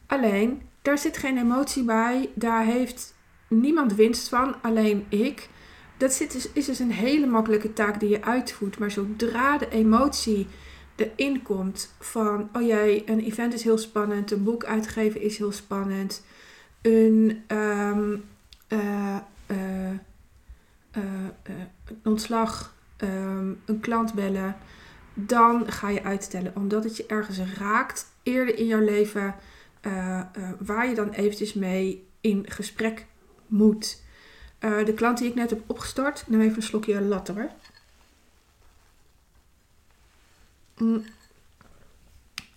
Alleen, 0.06 0.62
daar 0.82 0.98
zit 0.98 1.18
geen 1.18 1.38
emotie 1.38 1.84
bij. 1.84 2.30
Daar 2.34 2.64
heeft 2.64 3.14
niemand 3.48 3.94
winst 3.94 4.30
van, 4.30 4.56
alleen 4.62 5.06
ik. 5.10 5.50
Dat 5.98 6.14
zit 6.14 6.32
dus, 6.32 6.52
is 6.52 6.66
dus 6.66 6.80
een 6.80 6.92
hele 6.92 7.26
makkelijke 7.26 7.74
taak 7.74 8.00
die 8.00 8.10
je 8.10 8.24
uitvoert. 8.24 8.80
Maar 8.80 8.92
zodra 8.92 9.58
de 9.58 9.70
emotie 9.70 10.48
erin 10.96 11.42
komt 11.42 11.94
van, 12.00 12.50
oh 12.54 12.62
jee, 12.62 13.10
een 13.10 13.20
event 13.20 13.54
is 13.54 13.64
heel 13.64 13.78
spannend, 13.78 14.32
een 14.32 14.44
boek 14.44 14.64
uitgeven 14.64 15.22
is 15.22 15.38
heel 15.38 15.52
spannend, 15.52 16.24
een, 16.82 17.44
um, 17.48 18.24
uh, 18.68 19.18
uh, 19.48 19.90
een 20.94 22.00
ontslag, 22.04 22.76
um, 22.98 23.62
een 23.66 23.80
klant 23.80 24.14
bellen, 24.14 24.56
dan 25.14 25.72
ga 25.72 25.90
je 25.90 26.04
uitstellen. 26.04 26.56
Omdat 26.56 26.84
het 26.84 26.98
je 26.98 27.06
ergens 27.06 27.40
raakt 27.58 28.06
eerder 28.24 28.58
in 28.58 28.66
jouw 28.66 28.80
leven, 28.80 29.36
waar 30.60 30.88
je 30.88 30.96
dan 30.96 31.10
eventjes 31.10 31.54
mee 31.54 32.08
in 32.22 32.46
gesprek 32.50 33.06
moet. 33.48 34.02
De 34.60 34.94
klant 34.96 35.18
die 35.18 35.28
ik 35.28 35.36
net 35.36 35.50
heb 35.50 35.62
opgestart, 35.66 36.24
neem 36.28 36.42
even 36.42 36.56
een 36.56 36.64
slokje 36.64 37.02
latte. 37.02 37.32
Mm. 37.32 37.50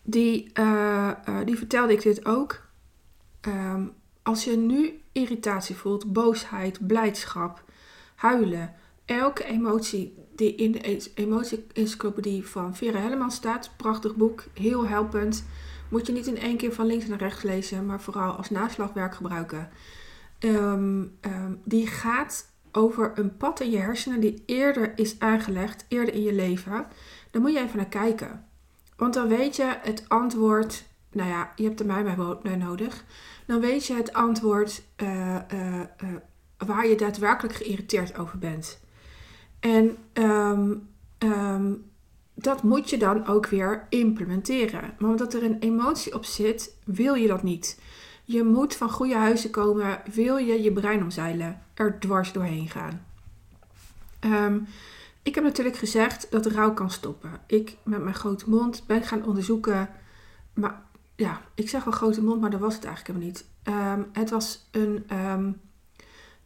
Die, 0.03 0.51
uh, 0.55 1.11
uh, 1.29 1.39
die 1.45 1.57
vertelde 1.57 1.93
ik 1.93 2.03
dit 2.03 2.27
ook. 2.27 2.65
Um, 3.47 3.93
als 4.23 4.45
je 4.45 4.57
nu 4.57 5.01
irritatie 5.13 5.77
voelt, 5.77 6.13
boosheid, 6.13 6.87
blijdschap, 6.87 7.65
huilen, 8.15 8.75
elke 9.05 9.45
emotie 9.45 10.15
die 10.37 10.55
in 10.55 10.73
de 10.73 11.11
emotie-encyclopedie 11.15 12.47
van 12.47 12.77
Vera 12.77 12.99
Helleman 12.99 13.31
staat, 13.31 13.71
prachtig 13.77 14.17
boek, 14.17 14.45
heel 14.55 14.87
helpend, 14.87 15.45
moet 15.89 16.07
je 16.07 16.13
niet 16.13 16.27
in 16.27 16.39
één 16.39 16.57
keer 16.57 16.73
van 16.73 16.87
links 16.87 17.07
naar 17.07 17.19
rechts 17.19 17.43
lezen, 17.43 17.87
maar 17.87 18.01
vooral 18.01 18.33
als 18.33 18.51
naslagwerk 18.51 19.15
gebruiken. 19.15 19.69
Um, 20.41 21.17
um, 21.21 21.61
die 21.65 21.87
gaat 21.87 22.51
over 22.73 23.13
een 23.15 23.37
pad 23.37 23.61
in 23.61 23.71
je 23.71 23.79
hersenen 23.79 24.21
die 24.21 24.43
eerder 24.47 24.99
is 24.99 25.19
aangelegd, 25.19 25.85
eerder 25.89 26.15
in 26.15 26.23
je 26.23 26.35
leven. 26.35 26.87
Dan 27.37 27.45
moet 27.45 27.55
je 27.55 27.61
even 27.61 27.77
naar 27.77 27.87
kijken. 27.87 28.45
Want 28.97 29.15
dan 29.15 29.29
weet 29.29 29.57
je 29.57 29.79
het 29.83 30.05
antwoord. 30.09 30.85
Nou 31.13 31.29
ja, 31.29 31.53
je 31.57 31.65
hebt 31.65 31.81
er 31.81 31.87
mij 31.87 32.17
bij 32.43 32.57
nodig. 32.57 33.05
Dan 33.47 33.61
weet 33.61 33.87
je 33.87 33.95
het 33.95 34.13
antwoord 34.13 34.83
uh, 35.03 35.37
uh, 35.53 35.81
uh, 35.81 35.85
waar 36.57 36.87
je 36.87 36.97
daadwerkelijk 36.97 37.55
geïrriteerd 37.55 38.19
over 38.19 38.39
bent. 38.39 38.81
En 39.61 39.97
um, 40.13 40.89
um, 41.19 41.91
dat 42.35 42.63
moet 42.63 42.91
je 42.91 42.99
dan 42.99 43.27
ook 43.27 43.47
weer 43.47 43.87
implementeren. 43.89 44.95
Maar 44.99 45.11
omdat 45.11 45.35
er 45.35 45.43
een 45.43 45.59
emotie 45.59 46.15
op 46.15 46.25
zit, 46.25 46.77
wil 46.85 47.15
je 47.15 47.27
dat 47.29 47.43
niet. 47.43 47.81
Je 48.25 48.45
moet 48.45 48.77
van 48.77 48.91
goede 48.91 49.17
huizen 49.17 49.51
komen, 49.51 50.01
wil 50.13 50.37
je 50.37 50.63
je 50.63 50.73
brein 50.73 51.03
omzeilen, 51.03 51.63
er 51.75 51.99
dwars 51.99 52.33
doorheen 52.33 52.69
gaan. 52.69 53.07
Um, 54.21 54.67
ik 55.27 55.35
heb 55.35 55.45
natuurlijk 55.45 55.77
gezegd 55.77 56.31
dat 56.31 56.47
rouw 56.47 56.75
kan 56.75 56.91
stoppen. 56.91 57.31
Ik 57.47 57.77
met 57.83 58.03
mijn 58.03 58.15
grote 58.15 58.51
mond 58.51 58.85
ben 58.87 59.03
gaan 59.03 59.25
onderzoeken. 59.25 59.89
Maar 60.55 60.83
ja, 61.17 61.41
ik 61.55 61.69
zeg 61.69 61.85
wel 61.85 61.93
grote 61.93 62.23
mond, 62.23 62.41
maar 62.41 62.51
dat 62.51 62.61
was 62.61 62.75
het 62.75 62.85
eigenlijk 62.85 63.19
helemaal 63.19 63.37
niet. 63.37 64.05
Um, 64.05 64.09
het 64.13 64.31
was 64.31 64.69
een, 64.71 65.07
um, 65.31 65.61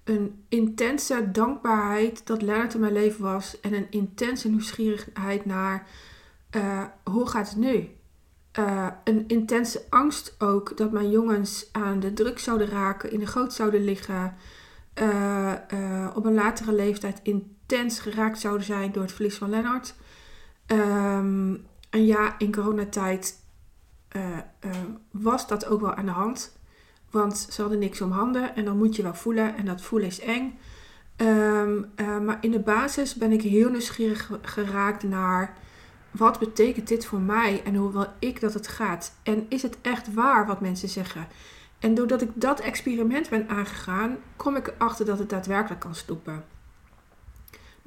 een 0.04 0.44
intense 0.49 1.30
dankbaarheid 1.30 2.26
dat 2.26 2.42
Lennart 2.42 2.75
in 2.75 2.80
mijn 2.80 2.92
leven 2.92 3.22
was. 3.22 3.60
En 3.60 3.75
een 3.75 3.90
intense 3.90 4.49
nieuwsgierigheid 4.49 5.44
naar 5.44 5.87
uh, 6.56 6.84
hoe 7.04 7.26
gaat 7.26 7.49
het 7.49 7.58
nu? 7.58 7.88
Uh, 8.58 8.87
een 9.04 9.25
intense 9.26 9.82
angst 9.90 10.34
ook 10.38 10.76
dat 10.76 10.92
mijn 10.92 11.10
jongens 11.10 11.68
aan 11.72 12.00
de 12.00 12.12
druk 12.12 12.38
zouden 12.38 12.68
raken, 12.68 13.12
in 13.12 13.18
de 13.18 13.26
goot 13.26 13.52
zouden 13.52 13.84
liggen. 13.84 14.34
Uh, 15.02 16.10
op 16.14 16.25
een 16.25 16.34
latere 16.34 16.72
leeftijd 16.72 17.20
intens 17.73 18.00
geraakt 18.00 18.41
zouden 18.41 18.67
zijn 18.67 18.93
door 18.93 19.03
het 19.03 19.12
verlies 19.12 19.37
van 19.37 19.50
Lennart. 19.50 19.95
Um, 20.67 21.67
en 21.91 22.07
ja, 22.07 22.35
in 22.39 22.53
coronatijd 22.53 23.39
was 25.11 25.47
dat 25.47 25.67
ook 25.67 25.81
wel 25.81 25.95
aan 25.95 26.07
de 26.07 26.11
hand. 26.11 26.59
Want 27.11 27.47
ze 27.50 27.61
hadden 27.61 27.79
niks 27.79 28.00
om 28.00 28.11
handen 28.11 28.57
en 28.57 28.65
dan 28.65 28.79
moet 28.79 28.97
je 28.97 29.03
wel 29.03 29.15
voelen 29.15 29.57
en 29.57 29.65
dat 29.65 29.83
voelen 29.83 30.09
is 30.09 30.21
eng. 30.21 30.59
Um, 31.17 31.91
maar 31.97 32.39
in 32.41 32.50
de 32.50 32.61
basis 32.61 33.15
ben 33.15 33.33
ik 33.33 33.43
heel 33.43 33.71
nieuwsgierig 33.71 34.31
geraakt 34.43 35.03
naar 35.03 35.57
wat 36.11 36.39
betekent 36.39 36.89
dit 36.89 37.07
voor 37.07 37.21
mij 37.21 37.62
en 37.65 37.75
hoe 37.75 37.93
wil 37.93 38.07
ik 38.19 38.41
dat 38.41 38.55
het 38.55 38.69
gaat? 38.69 39.15
En 39.23 39.47
is 39.49 39.62
het 39.62 39.79
echt 39.83 40.15
waar 40.15 40.47
wat 40.47 40.61
mensen 40.61 40.89
zeggen? 40.89 41.27
En 41.79 41.95
doordat 41.95 42.23
ik 42.23 42.31
dat 42.35 42.61
experiment 42.61 43.29
ben 43.29 43.49
aangegaan, 43.49 44.17
kom 44.37 44.57
ik 44.57 44.67
erachter 44.67 45.07
dat 45.07 45.19
het 45.19 45.31
daadwerkelijk 45.31 45.81
kan 45.81 45.95
stoppen. 45.95 46.45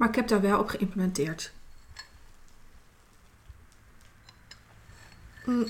Maar 0.04 0.12
ik 0.12 0.18
heb 0.18 0.28
daar 0.28 0.40
wel 0.40 0.58
op 0.58 0.68
geïmplementeerd. 0.68 1.52
Mm. 5.44 5.66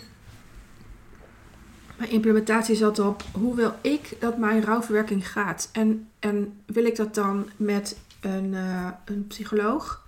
Mijn 1.97 2.11
implementatie 2.11 2.75
zat 2.75 2.99
op 2.99 3.23
hoe 3.33 3.55
wil 3.55 3.75
ik 3.81 4.17
dat 4.21 4.39
mijn 4.39 4.65
rouwverwerking 4.65 5.31
gaat. 5.31 5.69
En, 5.73 6.09
en 6.19 6.61
wil 6.67 6.85
ik 6.85 6.97
dat 6.97 7.15
dan 7.15 7.51
met 7.57 7.99
een, 8.21 8.55
eh, 8.55 8.89
een 9.05 9.27
psycholoog? 9.27 10.07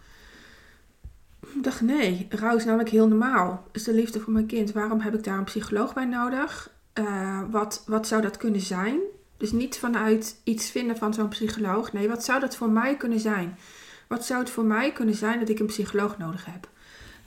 Ik 1.40 1.62
dacht 1.62 1.80
nee, 1.80 2.26
rouw 2.30 2.56
is 2.56 2.64
namelijk 2.64 2.90
heel 2.90 3.08
normaal. 3.08 3.68
is 3.72 3.84
de 3.84 3.94
liefde 3.94 4.20
voor 4.20 4.32
mijn 4.32 4.46
kind. 4.46 4.72
Waarom 4.72 5.00
heb 5.00 5.14
ik 5.14 5.24
daar 5.24 5.38
een 5.38 5.44
psycholoog 5.44 5.94
bij 5.94 6.04
nodig? 6.04 6.70
Uh, 6.94 7.42
wat, 7.50 7.84
wat 7.86 8.06
zou 8.06 8.22
dat 8.22 8.36
kunnen 8.36 8.60
zijn? 8.60 8.98
Dus 9.36 9.52
niet 9.52 9.78
vanuit 9.78 10.40
iets 10.44 10.70
vinden 10.70 10.96
van 10.96 11.14
zo'n 11.14 11.28
psycholoog. 11.28 11.92
Nee, 11.92 12.08
wat 12.08 12.24
zou 12.24 12.40
dat 12.40 12.56
voor 12.56 12.70
mij 12.70 12.96
kunnen 12.96 13.20
zijn? 13.20 13.58
Wat 14.06 14.24
zou 14.24 14.40
het 14.40 14.50
voor 14.50 14.64
mij 14.64 14.92
kunnen 14.92 15.14
zijn 15.14 15.38
dat 15.38 15.48
ik 15.48 15.58
een 15.58 15.66
psycholoog 15.66 16.18
nodig 16.18 16.44
heb? 16.44 16.68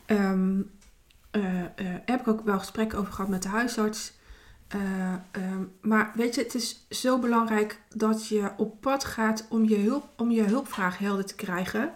Um, 0.07 0.71
heb 2.05 2.19
ik 2.19 2.27
ook 2.27 2.41
wel 2.41 2.59
gesprekken 2.59 2.99
over 2.99 3.13
gehad 3.13 3.29
met 3.29 3.43
de 3.43 3.49
huisarts. 3.49 4.13
Uh, 4.75 5.13
um, 5.31 5.71
maar 5.81 6.11
weet 6.15 6.35
je, 6.35 6.41
het 6.41 6.55
is 6.55 6.85
zo 6.89 7.19
belangrijk 7.19 7.81
dat 7.95 8.27
je 8.27 8.51
op 8.57 8.81
pad 8.81 9.05
gaat 9.05 9.45
om 9.49 9.67
je, 9.67 9.77
hulp, 9.77 10.09
om 10.17 10.31
je 10.31 10.43
hulpvraag 10.43 10.97
helder 10.97 11.25
te 11.25 11.35
krijgen. 11.35 11.93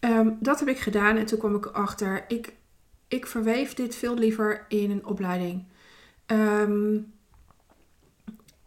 Um, 0.00 0.36
dat 0.40 0.58
heb 0.58 0.68
ik 0.68 0.78
gedaan 0.78 1.16
en 1.16 1.26
toen 1.26 1.38
kwam 1.38 1.54
ik 1.54 1.66
erachter, 1.66 2.24
ik, 2.28 2.52
ik 3.08 3.26
verweef 3.26 3.74
dit 3.74 3.94
veel 3.94 4.14
liever 4.14 4.64
in 4.68 4.90
een 4.90 5.06
opleiding. 5.06 5.64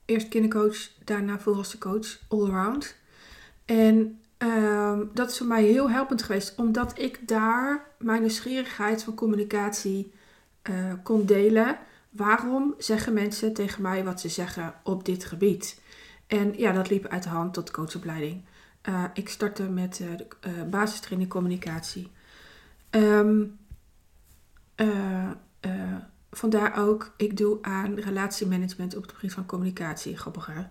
Eerst 0.05 0.27
kindercoach, 0.27 0.77
daarna 1.03 1.39
volwassen 1.39 1.79
coach, 1.79 2.19
allround. 2.27 2.95
En 3.65 4.19
um, 4.43 5.09
dat 5.13 5.29
is 5.29 5.37
voor 5.37 5.47
mij 5.47 5.63
heel 5.63 5.89
helpend 5.89 6.23
geweest, 6.23 6.55
omdat 6.57 6.99
ik 6.99 7.27
daar 7.27 7.85
mijn 7.97 8.21
nieuwsgierigheid 8.21 9.03
van 9.03 9.15
communicatie 9.15 10.13
uh, 10.69 10.93
kon 11.03 11.25
delen. 11.25 11.77
Waarom 12.09 12.75
zeggen 12.77 13.13
mensen 13.13 13.53
tegen 13.53 13.81
mij 13.81 14.03
wat 14.03 14.19
ze 14.19 14.29
zeggen 14.29 14.73
op 14.83 15.05
dit 15.05 15.25
gebied? 15.25 15.81
En 16.27 16.53
ja, 16.57 16.71
dat 16.71 16.89
liep 16.89 17.07
uit 17.07 17.23
de 17.23 17.29
hand 17.29 17.53
tot 17.53 17.71
coachopleiding. 17.71 18.45
Uh, 18.89 19.03
ik 19.13 19.29
startte 19.29 19.63
met 19.63 19.99
uh, 19.99 20.09
uh, 20.11 20.63
basistraining 20.69 21.29
communicatie. 21.29 22.11
Um, 22.89 23.57
vandaar 26.31 26.77
ook, 26.77 27.13
ik 27.17 27.37
doe 27.37 27.57
aan 27.61 27.95
relatiemanagement 27.95 28.95
op 28.95 29.01
het 29.01 29.11
gebied 29.11 29.33
van 29.33 29.45
communicatie. 29.45 30.17
Grappig 30.17 30.49
hè? 30.51 30.63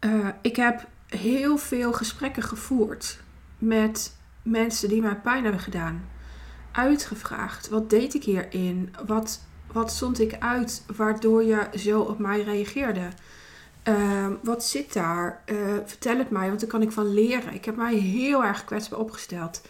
Um, 0.00 0.32
ik 0.42 0.56
heb 0.56 0.86
heel 1.06 1.58
veel 1.58 1.92
gesprekken 1.92 2.42
gevoerd 2.42 3.20
met 3.58 4.16
mensen 4.42 4.88
die 4.88 5.02
mij 5.02 5.16
pijn 5.16 5.42
hebben 5.42 5.60
gedaan. 5.60 6.08
Uitgevraagd, 6.72 7.68
wat 7.68 7.90
deed 7.90 8.14
ik 8.14 8.24
hierin? 8.24 8.94
Wat, 9.06 9.40
wat 9.72 9.92
stond 9.92 10.20
ik 10.20 10.36
uit 10.38 10.84
waardoor 10.96 11.44
je 11.44 11.68
zo 11.74 12.00
op 12.00 12.18
mij 12.18 12.42
reageerde? 12.42 13.08
Uh, 13.84 14.26
wat 14.42 14.64
zit 14.64 14.92
daar? 14.92 15.42
Uh, 15.46 15.56
vertel 15.84 16.18
het 16.18 16.30
mij, 16.30 16.48
want 16.48 16.60
daar 16.60 16.68
kan 16.68 16.82
ik 16.82 16.92
van 16.92 17.14
leren. 17.14 17.54
Ik 17.54 17.64
heb 17.64 17.76
mij 17.76 17.94
heel 17.94 18.44
erg 18.44 18.64
kwetsbaar 18.64 18.98
opgesteld. 18.98 19.62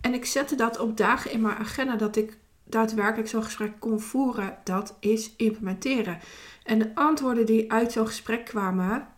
En 0.00 0.14
ik 0.14 0.24
zette 0.24 0.54
dat 0.54 0.78
op 0.78 0.96
dagen 0.96 1.30
in 1.30 1.40
mijn 1.40 1.56
agenda 1.56 1.96
dat 1.96 2.16
ik 2.16 2.36
daadwerkelijk 2.64 3.28
zo'n 3.28 3.44
gesprek 3.44 3.72
kon 3.78 4.00
voeren. 4.00 4.56
Dat 4.64 4.96
is 5.00 5.32
implementeren. 5.36 6.18
En 6.64 6.78
de 6.78 6.94
antwoorden 6.94 7.46
die 7.46 7.72
uit 7.72 7.92
zo'n 7.92 8.06
gesprek 8.06 8.44
kwamen, 8.44 9.08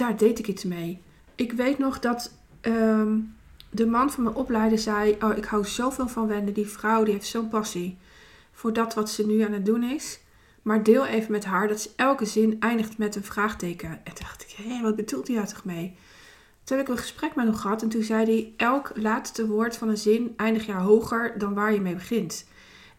daar 0.00 0.16
deed 0.16 0.38
ik 0.38 0.48
iets 0.48 0.64
mee. 0.64 1.02
Ik 1.34 1.52
weet 1.52 1.78
nog 1.78 1.98
dat 1.98 2.32
um, 2.62 3.34
de 3.70 3.86
man 3.86 4.10
van 4.10 4.22
mijn 4.22 4.34
opleider 4.34 4.78
zei: 4.78 5.16
Oh, 5.20 5.36
ik 5.36 5.44
hou 5.44 5.64
zoveel 5.64 6.08
van 6.08 6.26
Wende. 6.26 6.52
Die 6.52 6.66
vrouw 6.66 7.04
die 7.04 7.14
heeft 7.14 7.26
zo'n 7.26 7.48
passie 7.48 7.98
voor 8.52 8.72
dat 8.72 8.94
wat 8.94 9.10
ze 9.10 9.26
nu 9.26 9.40
aan 9.40 9.52
het 9.52 9.66
doen 9.66 9.82
is. 9.82 10.20
Maar 10.62 10.82
deel 10.82 11.06
even 11.06 11.32
met 11.32 11.44
haar 11.44 11.68
dat 11.68 11.80
ze 11.80 11.90
elke 11.96 12.24
zin 12.24 12.56
eindigt 12.60 12.98
met 12.98 13.16
een 13.16 13.24
vraagteken. 13.24 13.88
En 13.88 14.12
dacht 14.20 14.42
ik, 14.42 14.64
hé, 14.64 14.82
wat 14.82 14.96
bedoelt 14.96 15.26
hij 15.26 15.36
daar 15.36 15.48
toch 15.48 15.64
mee? 15.64 15.96
Toen 16.64 16.76
heb 16.76 16.86
ik 16.86 16.92
een 16.92 17.00
gesprek 17.00 17.34
met 17.34 17.44
hem 17.44 17.54
gehad 17.54 17.82
en 17.82 17.88
toen 17.88 18.02
zei 18.02 18.24
hij... 18.24 18.54
elk 18.56 18.92
laatste 18.94 19.46
woord 19.46 19.76
van 19.76 19.88
een 19.88 19.98
zin 19.98 20.34
eindig 20.36 20.66
je 20.66 20.72
hoger 20.72 21.38
dan 21.38 21.54
waar 21.54 21.72
je 21.72 21.80
mee 21.80 21.94
begint. 21.94 22.48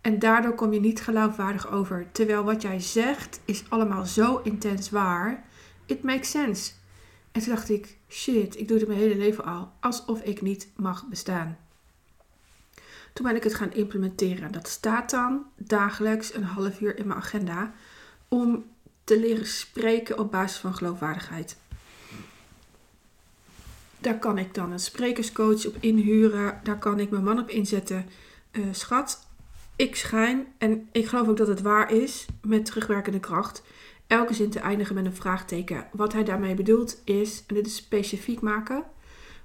En 0.01 0.19
daardoor 0.19 0.55
kom 0.55 0.73
je 0.73 0.79
niet 0.79 1.01
geloofwaardig 1.01 1.71
over. 1.71 2.07
Terwijl 2.11 2.43
wat 2.43 2.61
jij 2.61 2.79
zegt 2.79 3.41
is 3.45 3.63
allemaal 3.69 4.05
zo 4.05 4.39
intens 4.43 4.89
waar. 4.89 5.43
It 5.85 6.03
makes 6.03 6.29
sense. 6.29 6.71
En 7.31 7.41
toen 7.41 7.55
dacht 7.55 7.69
ik, 7.69 7.97
shit, 8.09 8.59
ik 8.59 8.67
doe 8.67 8.77
het 8.77 8.87
mijn 8.87 8.99
hele 8.99 9.15
leven 9.15 9.43
al. 9.43 9.71
Alsof 9.79 10.21
ik 10.21 10.41
niet 10.41 10.67
mag 10.75 11.07
bestaan. 11.07 11.57
Toen 13.13 13.25
ben 13.25 13.35
ik 13.35 13.43
het 13.43 13.55
gaan 13.55 13.73
implementeren. 13.73 14.51
Dat 14.51 14.67
staat 14.67 15.09
dan 15.09 15.45
dagelijks 15.57 16.33
een 16.33 16.43
half 16.43 16.81
uur 16.81 16.97
in 16.97 17.07
mijn 17.07 17.19
agenda 17.19 17.73
om 18.27 18.65
te 19.03 19.19
leren 19.19 19.47
spreken 19.47 20.19
op 20.19 20.31
basis 20.31 20.57
van 20.57 20.75
geloofwaardigheid. 20.75 21.57
Daar 23.97 24.19
kan 24.19 24.37
ik 24.37 24.53
dan 24.53 24.71
een 24.71 24.79
sprekerscoach 24.79 25.65
op 25.65 25.75
inhuren. 25.79 26.59
Daar 26.63 26.79
kan 26.79 26.99
ik 26.99 27.09
mijn 27.09 27.23
man 27.23 27.39
op 27.39 27.49
inzetten. 27.49 28.05
Uh, 28.51 28.65
schat, 28.71 29.27
ik 29.75 29.95
schijn, 29.95 30.47
en 30.57 30.89
ik 30.91 31.07
geloof 31.07 31.27
ook 31.27 31.37
dat 31.37 31.47
het 31.47 31.61
waar 31.61 31.91
is, 31.91 32.25
met 32.41 32.65
terugwerkende 32.65 33.19
kracht, 33.19 33.63
elke 34.11 34.33
zin 34.33 34.49
te 34.49 34.59
eindigen 34.59 34.95
met 34.95 35.05
een 35.05 35.15
vraagteken. 35.15 35.87
Wat 35.91 36.13
hij 36.13 36.23
daarmee 36.23 36.55
bedoelt 36.55 37.01
is, 37.03 37.43
en 37.47 37.55
dit 37.55 37.65
is 37.65 37.75
specifiek 37.75 38.41
maken, 38.41 38.83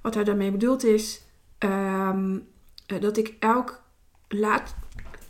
wat 0.01 0.15
hij 0.15 0.25
daarmee 0.25 0.51
bedoelt 0.51 0.85
is, 0.85 1.23
um, 1.59 2.47
uh, 2.87 3.01
dat 3.01 3.17
ik 3.17 3.35
elk, 3.39 3.83
laat, 4.29 4.75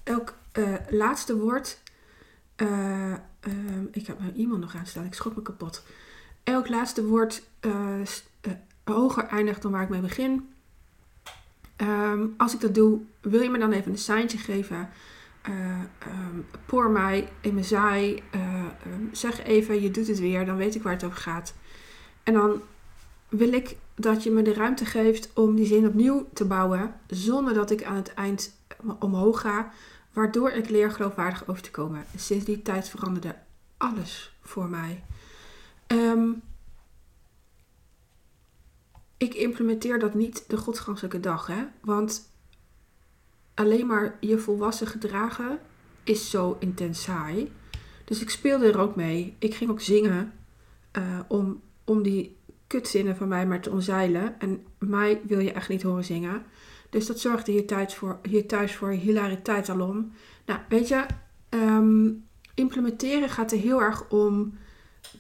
elk 0.02 0.34
uh, 0.52 0.74
laatste 0.88 1.36
woord. 1.36 1.82
Uh, 2.56 3.14
ik 3.90 4.06
heb 4.06 4.18
mijn 4.18 4.36
e-mail 4.36 4.58
nog 4.58 4.76
aanstaan, 4.76 5.04
ik 5.04 5.14
schrok 5.14 5.36
me 5.36 5.42
kapot. 5.42 5.84
Elk 6.42 6.68
laatste 6.68 7.04
woord 7.04 7.42
hoger 8.84 9.24
eindigt 9.24 9.62
dan 9.62 9.72
waar 9.72 9.82
ik 9.82 9.88
mee 9.88 10.00
begin. 10.00 10.48
Um, 11.76 12.34
als 12.36 12.54
ik 12.54 12.60
dat 12.60 12.74
doe, 12.74 13.00
wil 13.20 13.40
je 13.40 13.50
me 13.50 13.58
dan 13.58 13.72
even 13.72 13.92
een 13.92 13.98
seintje 13.98 14.38
geven? 14.38 14.88
Um, 15.48 16.46
poor 16.66 16.90
mij 16.90 17.28
in 17.40 17.54
mijn 17.54 17.66
zaai. 17.66 18.22
zeg 19.12 19.44
even, 19.44 19.82
je 19.82 19.90
doet 19.90 20.06
het 20.06 20.18
weer, 20.18 20.46
dan 20.46 20.56
weet 20.56 20.74
ik 20.74 20.82
waar 20.82 20.92
het 20.92 21.04
over 21.04 21.18
gaat. 21.18 21.54
En 22.22 22.32
dan 22.32 22.62
wil 23.28 23.52
ik 23.52 23.76
dat 23.94 24.22
je 24.22 24.30
me 24.30 24.42
de 24.42 24.54
ruimte 24.54 24.84
geeft 24.84 25.30
om 25.34 25.54
die 25.54 25.66
zin 25.66 25.86
opnieuw 25.86 26.28
te 26.32 26.44
bouwen, 26.44 26.94
zonder 27.06 27.54
dat 27.54 27.70
ik 27.70 27.84
aan 27.84 27.96
het 27.96 28.14
eind 28.14 28.58
omhoog 28.98 29.40
ga, 29.40 29.72
waardoor 30.12 30.50
ik 30.50 30.68
leer 30.68 30.90
geloofwaardig 30.90 31.48
over 31.48 31.62
te 31.62 31.70
komen. 31.70 32.04
sinds 32.16 32.44
die 32.44 32.62
tijd 32.62 32.88
veranderde 32.88 33.36
alles 33.76 34.36
voor 34.40 34.68
mij. 34.68 35.04
Um, 35.86 36.42
ik 39.16 39.34
implementeer 39.34 39.98
dat 39.98 40.14
niet 40.14 40.44
de 40.48 40.56
godsganselijke 40.56 41.20
dag, 41.20 41.46
hè? 41.46 41.64
Want 41.80 42.30
alleen 43.56 43.86
maar 43.86 44.16
je 44.20 44.38
volwassen 44.38 44.86
gedragen 44.86 45.58
is 46.04 46.30
zo 46.30 46.56
intens 46.60 47.02
saai. 47.02 47.52
Dus 48.04 48.20
ik 48.20 48.30
speelde 48.30 48.66
er 48.66 48.78
ook 48.78 48.96
mee. 48.96 49.36
Ik 49.38 49.54
ging 49.54 49.70
ook 49.70 49.80
zingen 49.80 50.32
uh, 50.92 51.20
om, 51.28 51.60
om 51.84 52.02
die 52.02 52.36
kutzinnen 52.66 53.16
van 53.16 53.28
mij 53.28 53.46
maar 53.46 53.60
te 53.60 53.70
omzeilen. 53.70 54.40
En 54.40 54.66
mij 54.78 55.20
wil 55.26 55.38
je 55.38 55.52
echt 55.52 55.68
niet 55.68 55.82
horen 55.82 56.04
zingen. 56.04 56.42
Dus 56.90 57.06
dat 57.06 57.20
zorgde 57.20 57.52
hier 57.52 57.66
thuis 57.66 57.94
voor, 57.94 58.18
hier 58.22 58.46
thuis 58.46 58.74
voor 58.74 58.90
hilariteit 58.90 59.68
alom. 59.68 60.12
Nou, 60.46 60.60
weet 60.68 60.88
je, 60.88 61.06
um, 61.50 62.24
implementeren 62.54 63.28
gaat 63.28 63.52
er 63.52 63.58
heel 63.58 63.82
erg 63.82 64.08
om 64.08 64.58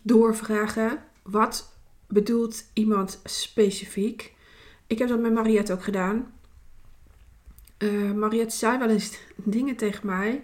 doorvragen. 0.02 0.98
Wat 1.22 1.72
bedoelt 2.08 2.64
iemand 2.72 3.20
specifiek? 3.24 4.34
Ik 4.86 4.98
heb 4.98 5.08
dat 5.08 5.20
met 5.20 5.32
Mariette 5.32 5.72
ook 5.72 5.84
gedaan. 5.84 6.32
Uh, 7.78 8.12
Mariette 8.12 8.56
zei 8.56 8.78
wel 8.78 8.88
eens 8.88 9.18
dingen 9.36 9.76
tegen 9.76 10.06
mij. 10.06 10.42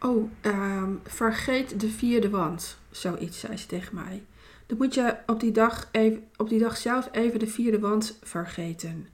Oh, 0.00 0.30
um, 0.42 1.00
vergeet 1.04 1.80
de 1.80 1.88
vierde 1.88 2.30
wand. 2.30 2.78
Zoiets 2.90 3.40
zei 3.40 3.56
ze 3.56 3.66
tegen 3.66 3.94
mij. 3.94 4.22
Dan 4.66 4.76
moet 4.76 4.94
je 4.94 5.16
op 5.26 5.40
die 5.40 5.52
dag, 5.52 5.88
even, 5.92 6.24
op 6.36 6.48
die 6.48 6.58
dag 6.58 6.76
zelf 6.76 7.08
even 7.12 7.38
de 7.38 7.46
vierde 7.46 7.78
wand 7.78 8.18
vergeten. 8.22 9.08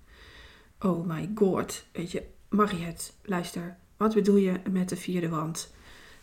Oh 0.80 1.06
my 1.06 1.30
god. 1.34 1.84
Weet 1.92 2.12
je, 2.12 2.22
Mariette, 2.48 3.10
luister. 3.22 3.76
Wat 3.96 4.14
bedoel 4.14 4.36
je 4.36 4.52
met 4.70 4.88
de 4.88 4.96
vierde 4.96 5.28
wand? 5.28 5.74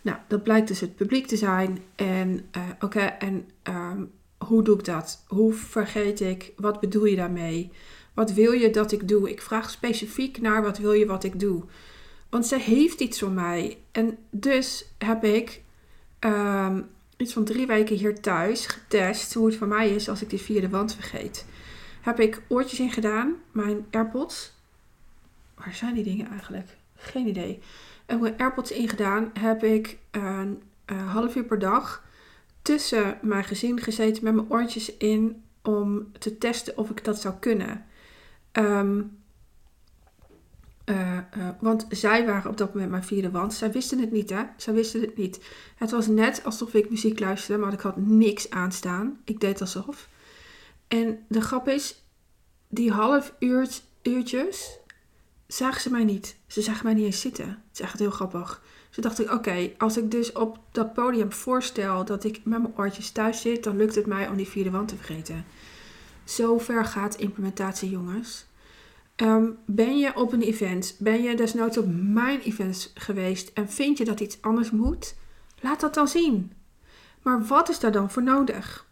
Nou, 0.01 0.17
dat 0.27 0.43
blijkt 0.43 0.67
dus 0.67 0.79
het 0.79 0.95
publiek 0.95 1.27
te 1.27 1.37
zijn. 1.37 1.83
En 1.95 2.49
uh, 2.57 2.63
oké, 2.79 2.99
en 2.99 3.49
um, 3.63 4.11
hoe 4.37 4.63
doe 4.63 4.77
ik 4.77 4.85
dat? 4.85 5.23
Hoe 5.27 5.53
vergeet 5.53 6.19
ik? 6.19 6.53
Wat 6.55 6.79
bedoel 6.79 7.05
je 7.05 7.15
daarmee? 7.15 7.71
Wat 8.17 8.34
wil 8.34 8.51
je 8.51 8.69
dat 8.69 8.91
ik 8.91 9.08
doe? 9.08 9.30
Ik 9.30 9.41
vraag 9.41 9.69
specifiek 9.69 10.41
naar 10.41 10.62
wat 10.62 10.77
wil 10.77 10.91
je 10.91 11.06
wat 11.06 11.23
ik 11.23 11.39
doe. 11.39 11.63
Want 12.30 12.47
ze 12.47 12.60
heeft 12.60 12.99
iets 12.99 13.19
van 13.19 13.34
mij. 13.34 13.77
En 13.91 14.17
dus 14.30 14.86
heb 14.97 15.23
ik 15.23 15.62
um, 16.19 16.89
iets 17.17 17.34
van 17.34 17.43
drie 17.43 17.67
weken 17.67 17.95
hier 17.95 18.21
thuis 18.21 18.65
getest 18.65 19.34
hoe 19.34 19.45
het 19.45 19.56
voor 19.56 19.67
mij 19.67 19.89
is 19.89 20.10
als 20.10 20.21
ik 20.21 20.30
die 20.30 20.41
vierde 20.41 20.69
wand 20.69 20.93
vergeet. 20.93 21.45
Heb 22.01 22.19
ik 22.19 22.41
oortjes 22.47 22.80
in 22.80 22.91
gedaan, 22.91 23.36
mijn 23.51 23.86
AirPods. 23.91 24.53
Waar 25.56 25.73
zijn 25.73 25.93
die 25.93 26.03
dingen 26.03 26.30
eigenlijk? 26.30 26.67
Geen 26.95 27.27
idee. 27.27 27.60
Heb 28.06 28.19
mijn 28.19 28.38
AirPods 28.38 28.71
ingedaan, 28.71 29.32
heb 29.39 29.63
ik 29.63 29.97
een, 30.12 30.62
een 30.86 30.97
half 30.97 31.36
uur 31.36 31.45
per 31.45 31.60
dag 31.60 32.03
tussen 32.62 33.17
mijn 33.21 33.43
gezin 33.43 33.80
gezeten 33.80 34.23
met 34.23 34.34
mijn 34.34 34.51
oortjes 34.51 34.97
in 34.97 35.43
om 35.62 36.12
te 36.19 36.38
testen 36.38 36.77
of 36.77 36.89
ik 36.89 37.03
dat 37.03 37.21
zou 37.21 37.36
kunnen. 37.39 37.86
Ehm, 38.58 39.02
eh, 40.84 41.17
eh, 41.17 41.24
want 41.60 41.86
zij 41.89 42.26
waren 42.26 42.52
op 42.52 42.58
dat 42.58 42.74
moment 42.74 42.91
mijn 42.91 43.04
vierde 43.04 43.32
wand. 43.32 43.54
Zij 43.54 43.72
wisten 43.72 44.00
het 44.00 44.12
niet, 44.12 44.30
hè? 44.30 44.43
Zij 44.58 44.74
wisten 44.74 45.02
het 45.02 45.17
niet. 45.17 45.39
Het 45.76 45.91
was 45.91 46.08
net 46.08 46.43
alsof 46.43 46.74
ik 46.74 46.89
muziek 46.89 47.20
luisterde, 47.20 47.63
maar 47.63 47.74
ik 47.74 47.80
had 47.80 47.98
niks 47.98 48.50
aanstaan. 48.50 49.20
Ik 49.24 49.39
deed 49.39 49.62
alsof. 49.62 50.10
En 50.88 51.26
de 51.28 51.41
grap 51.41 51.67
is, 51.67 52.04
die 52.67 52.91
half 52.91 53.34
uurtjes 54.02 54.80
zagen 55.48 55.82
ze 55.82 55.91
mij 55.91 56.04
niet. 56.04 56.38
Ze 56.48 56.62
zagen 56.62 56.86
mij 56.86 56.93
niet 56.93 57.06
eens 57.06 57.22
zitten. 57.22 57.48
Het 57.48 57.74
is 57.74 57.80
echt 57.80 58.00
heel 58.00 58.12
grappig. 58.12 58.62
Toen 58.89 59.04
dacht 59.04 59.20
ik, 59.20 59.32
oké, 59.32 59.72
als 59.78 59.98
ik 59.98 60.12
dus 60.12 60.32
op 60.32 60.60
dat 60.72 60.93
podium 60.93 61.32
voorstel 61.32 62.06
dat 62.06 62.24
ik 62.24 62.41
met 62.43 62.62
mijn 62.62 62.78
oortjes 62.78 63.12
thuis 63.12 63.41
zit, 63.41 63.63
dan 63.63 63.78
lukt 63.78 63.96
het 63.96 64.06
mij 64.06 64.28
om 64.28 64.36
die 64.36 64.48
vierde 64.48 64.72
wand 64.72 64.88
te 64.88 64.96
vergeten. 64.96 65.46
Zo 66.27 66.57
ver 66.57 66.85
gaat 66.85 67.15
implementatie, 67.15 67.89
jongens. 67.89 68.45
Ehm, 69.15 69.49
ben 69.65 69.97
je 69.97 70.15
op 70.15 70.33
een 70.33 70.41
event, 70.41 70.95
ben 70.99 71.23
je 71.23 71.35
desnoods 71.35 71.77
op 71.77 71.85
mijn 71.91 72.39
events 72.39 72.91
geweest 72.93 73.51
en 73.53 73.69
vind 73.69 73.97
je 73.97 74.05
dat 74.05 74.19
iets 74.19 74.41
anders 74.41 74.71
moet? 74.71 75.15
Laat 75.59 75.79
dat 75.79 75.93
dan 75.93 76.07
zien. 76.07 76.51
Maar 77.21 77.45
wat 77.45 77.69
is 77.69 77.79
daar 77.79 77.91
dan 77.91 78.11
voor 78.11 78.23
nodig? 78.23 78.85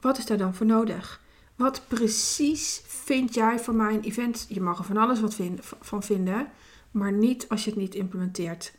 Wat 0.00 0.18
is 0.18 0.26
daar 0.26 0.38
dan 0.38 0.54
voor 0.54 0.66
nodig? 0.66 1.20
Wat 1.56 1.82
precies 1.88 2.82
vind 2.86 3.34
jij 3.34 3.58
van 3.58 3.76
mijn 3.76 4.00
event? 4.00 4.46
Je 4.48 4.60
mag 4.60 4.78
er 4.78 4.84
van 4.84 4.96
alles 4.96 5.20
wat 5.20 5.36
van 5.80 6.02
vinden, 6.02 6.50
maar 6.90 7.12
niet 7.12 7.48
als 7.48 7.64
je 7.64 7.70
het 7.70 7.78
niet 7.78 7.94
implementeert. 7.94 8.72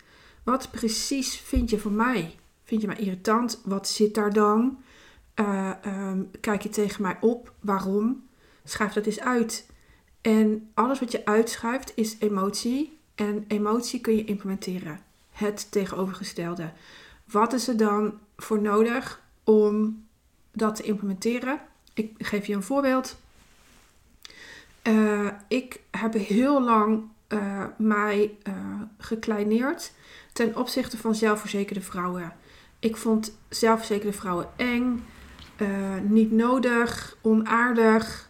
Wat 0.43 0.71
precies 0.71 1.38
vind 1.38 1.69
je 1.69 1.79
van 1.79 1.95
mij? 1.95 2.35
Vind 2.63 2.81
je 2.81 2.88
mij 2.88 2.97
irritant? 2.97 3.62
Wat 3.63 3.88
zit 3.88 4.13
daar 4.13 4.33
dan? 4.33 4.77
Uh, 5.39 5.71
um, 5.86 6.32
kijk 6.39 6.62
je 6.62 6.69
tegen 6.69 7.02
mij 7.02 7.17
op? 7.21 7.54
Waarom? 7.60 8.28
Schrijf 8.63 8.93
dat 8.93 9.06
eens 9.06 9.19
uit. 9.19 9.69
En 10.21 10.69
alles 10.73 10.99
wat 10.99 11.12
je 11.12 11.25
uitschuift 11.25 11.91
is 11.95 12.15
emotie. 12.19 12.99
En 13.15 13.45
emotie 13.47 14.02
kun 14.02 14.15
je 14.15 14.25
implementeren. 14.25 14.99
Het 15.32 15.71
tegenovergestelde. 15.71 16.71
Wat 17.25 17.54
is 17.54 17.67
er 17.67 17.78
dan 17.78 18.19
voor 18.38 18.62
nodig 18.62 19.21
om 19.43 20.04
dat 20.52 20.75
te 20.75 20.84
implementeren? 20.84 21.60
Ik 21.93 22.13
geef 22.17 22.45
je 22.45 22.54
een 22.54 22.63
voorbeeld. 22.63 23.19
Uh, 24.84 25.28
ik 25.47 25.80
heb 25.91 26.13
heel 26.13 26.63
lang 26.63 27.04
uh, 27.28 27.65
mij 27.78 28.38
gekleineerd 28.97 29.91
ten 30.34 30.56
opzichte 30.56 30.97
van 30.97 31.15
zelfverzekerde 31.15 31.82
vrouwen. 31.82 32.34
Ik 32.80 32.97
vond 32.97 33.38
zelfverzekerde 33.49 34.13
vrouwen 34.13 34.49
eng, 34.56 35.06
niet 36.02 36.32
nodig, 36.32 37.17
onaardig. 37.22 38.30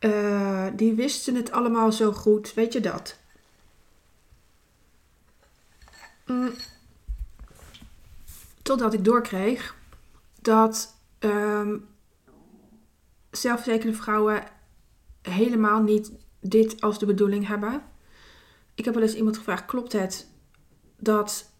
Uh, 0.00 0.66
die 0.74 0.94
wisten 0.94 1.34
het 1.34 1.50
allemaal 1.50 1.92
zo 1.92 2.12
goed. 2.12 2.54
Weet 2.54 2.72
je 2.72 2.80
dat? 2.80 3.18
Mm. 6.26 6.52
Totdat 8.62 8.94
ik 8.94 9.04
doorkreeg 9.04 9.76
dat 10.40 10.96
um, 11.18 11.86
zelfverzekerde 13.30 13.96
vrouwen 13.96 14.42
helemaal 15.22 15.82
niet 15.82 16.12
dit 16.40 16.80
als 16.80 16.98
de 16.98 17.06
bedoeling 17.06 17.46
hebben. 17.46 17.82
Ik 18.74 18.84
heb 18.84 18.94
wel 18.94 19.02
eens 19.02 19.14
iemand 19.14 19.36
gevraagd: 19.36 19.66
klopt 19.66 19.92
het 19.92 20.28
dat 20.96 21.50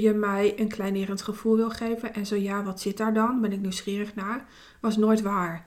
je 0.00 0.12
mij 0.12 0.60
een 0.60 0.68
kleinerend 0.68 1.22
gevoel 1.22 1.56
wil 1.56 1.70
geven? 1.70 2.14
En 2.14 2.26
zo 2.26 2.36
ja, 2.36 2.62
wat 2.62 2.80
zit 2.80 2.96
daar 2.96 3.14
dan? 3.14 3.40
Ben 3.40 3.52
ik 3.52 3.60
nieuwsgierig 3.60 4.14
naar? 4.14 4.46
Was 4.80 4.96
nooit 4.96 5.22
waar. 5.22 5.66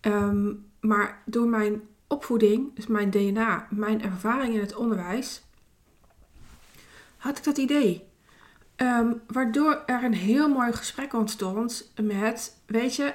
Um, 0.00 0.66
maar 0.80 1.22
door 1.24 1.46
mijn 1.46 1.82
opvoeding, 2.06 2.74
dus 2.74 2.86
mijn 2.86 3.10
DNA, 3.10 3.66
mijn 3.70 4.02
ervaring 4.02 4.54
in 4.54 4.60
het 4.60 4.74
onderwijs, 4.74 5.42
had 7.16 7.38
ik 7.38 7.44
dat 7.44 7.58
idee. 7.58 8.06
Ehm, 8.76 9.12
waardoor 9.26 9.82
er 9.86 10.04
een 10.04 10.14
heel 10.14 10.48
mooi 10.48 10.72
gesprek 10.72 11.12
ontstond 11.12 11.92
met, 12.02 12.56
weet 12.66 12.96
je, 12.96 13.14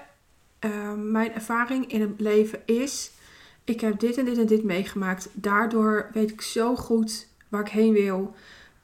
ehm, 0.60 1.12
mijn 1.12 1.34
ervaring 1.34 1.92
in 1.92 2.02
het 2.02 2.20
leven 2.20 2.62
is, 2.66 3.12
ik 3.64 3.82
heb 3.82 4.00
dit 4.00 4.18
en 4.18 4.26
dit 4.26 4.38
en 4.38 4.46
dit 4.46 4.64
meegemaakt. 4.64 5.30
Daardoor 5.34 6.10
weet 6.14 6.32
ik 6.32 6.42
zo 6.42 6.76
goed 6.76 7.28
waar 7.50 7.62
ik 7.62 7.68
heen 7.68 7.94
wil, 7.94 8.36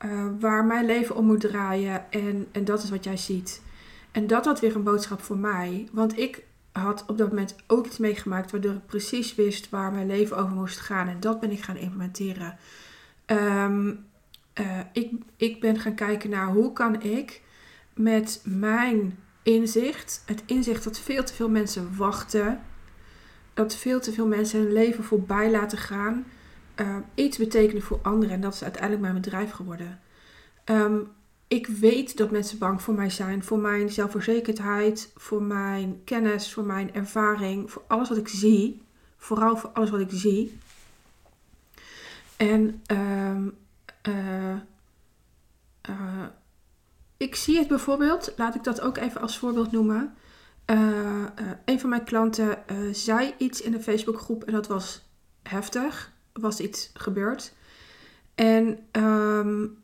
uh, 0.05 0.25
waar 0.39 0.65
mijn 0.65 0.85
leven 0.85 1.15
om 1.15 1.25
moet 1.25 1.39
draaien 1.39 2.11
en, 2.11 2.47
en 2.51 2.65
dat 2.65 2.83
is 2.83 2.89
wat 2.89 3.03
jij 3.03 3.17
ziet. 3.17 3.61
En 4.11 4.27
dat 4.27 4.45
had 4.45 4.59
weer 4.59 4.75
een 4.75 4.83
boodschap 4.83 5.21
voor 5.21 5.37
mij, 5.37 5.87
want 5.91 6.17
ik 6.17 6.43
had 6.71 7.03
op 7.07 7.17
dat 7.17 7.29
moment 7.29 7.55
ook 7.67 7.85
iets 7.85 7.97
meegemaakt 7.97 8.51
waardoor 8.51 8.73
ik 8.73 8.85
precies 8.85 9.35
wist 9.35 9.69
waar 9.69 9.91
mijn 9.91 10.07
leven 10.07 10.37
over 10.37 10.55
moest 10.55 10.79
gaan. 10.79 11.07
En 11.07 11.19
dat 11.19 11.39
ben 11.39 11.51
ik 11.51 11.61
gaan 11.61 11.77
implementeren. 11.77 12.57
Um, 13.25 14.05
uh, 14.59 14.79
ik, 14.93 15.11
ik 15.35 15.59
ben 15.59 15.79
gaan 15.79 15.95
kijken 15.95 16.29
naar 16.29 16.47
hoe 16.47 16.73
kan 16.73 17.01
ik 17.01 17.41
met 17.93 18.41
mijn 18.43 19.17
inzicht, 19.43 20.23
het 20.25 20.43
inzicht 20.45 20.83
dat 20.83 20.99
veel 20.99 21.23
te 21.23 21.33
veel 21.33 21.49
mensen 21.49 21.95
wachten, 21.95 22.61
dat 23.53 23.75
veel 23.75 23.99
te 23.99 24.11
veel 24.11 24.27
mensen 24.27 24.59
hun 24.59 24.73
leven 24.73 25.03
voorbij 25.03 25.51
laten 25.51 25.77
gaan, 25.77 26.25
uh, 26.81 26.95
iets 27.15 27.37
betekenen 27.37 27.81
voor 27.81 27.99
anderen. 28.01 28.35
En 28.35 28.41
dat 28.41 28.53
is 28.53 28.63
uiteindelijk 28.63 29.01
mijn 29.01 29.21
bedrijf 29.21 29.51
geworden. 29.51 29.99
Um, 30.65 31.11
ik 31.47 31.67
weet 31.67 32.17
dat 32.17 32.31
mensen 32.31 32.57
bang 32.57 32.81
voor 32.81 32.93
mij 32.93 33.09
zijn, 33.09 33.43
voor 33.43 33.59
mijn 33.59 33.89
zelfverzekerdheid, 33.89 35.11
voor 35.15 35.43
mijn 35.43 36.01
kennis, 36.03 36.53
voor 36.53 36.63
mijn 36.63 36.93
ervaring, 36.93 37.71
voor 37.71 37.83
alles 37.87 38.09
wat 38.09 38.17
ik 38.17 38.27
zie. 38.27 38.81
Vooral 39.17 39.57
voor 39.57 39.69
alles 39.69 39.89
wat 39.89 39.99
ik 39.99 40.09
zie. 40.11 40.59
En 42.37 42.81
uh, 42.91 43.35
uh, 44.07 44.55
uh, 45.89 46.25
ik 47.17 47.35
zie 47.35 47.57
het 47.57 47.67
bijvoorbeeld, 47.67 48.33
laat 48.37 48.55
ik 48.55 48.63
dat 48.63 48.81
ook 48.81 48.97
even 48.97 49.21
als 49.21 49.37
voorbeeld 49.37 49.71
noemen. 49.71 50.15
Uh, 50.65 51.23
een 51.65 51.79
van 51.79 51.89
mijn 51.89 52.03
klanten 52.03 52.57
zei 52.91 53.33
iets 53.37 53.61
in 53.61 53.73
een 53.73 53.83
Facebookgroep 53.83 54.43
en 54.43 54.53
dat 54.53 54.67
was 54.67 55.09
heftig. 55.43 56.11
Was 56.39 56.59
iets 56.59 56.91
gebeurd. 56.93 57.53
En 58.35 58.79
um, 58.91 59.77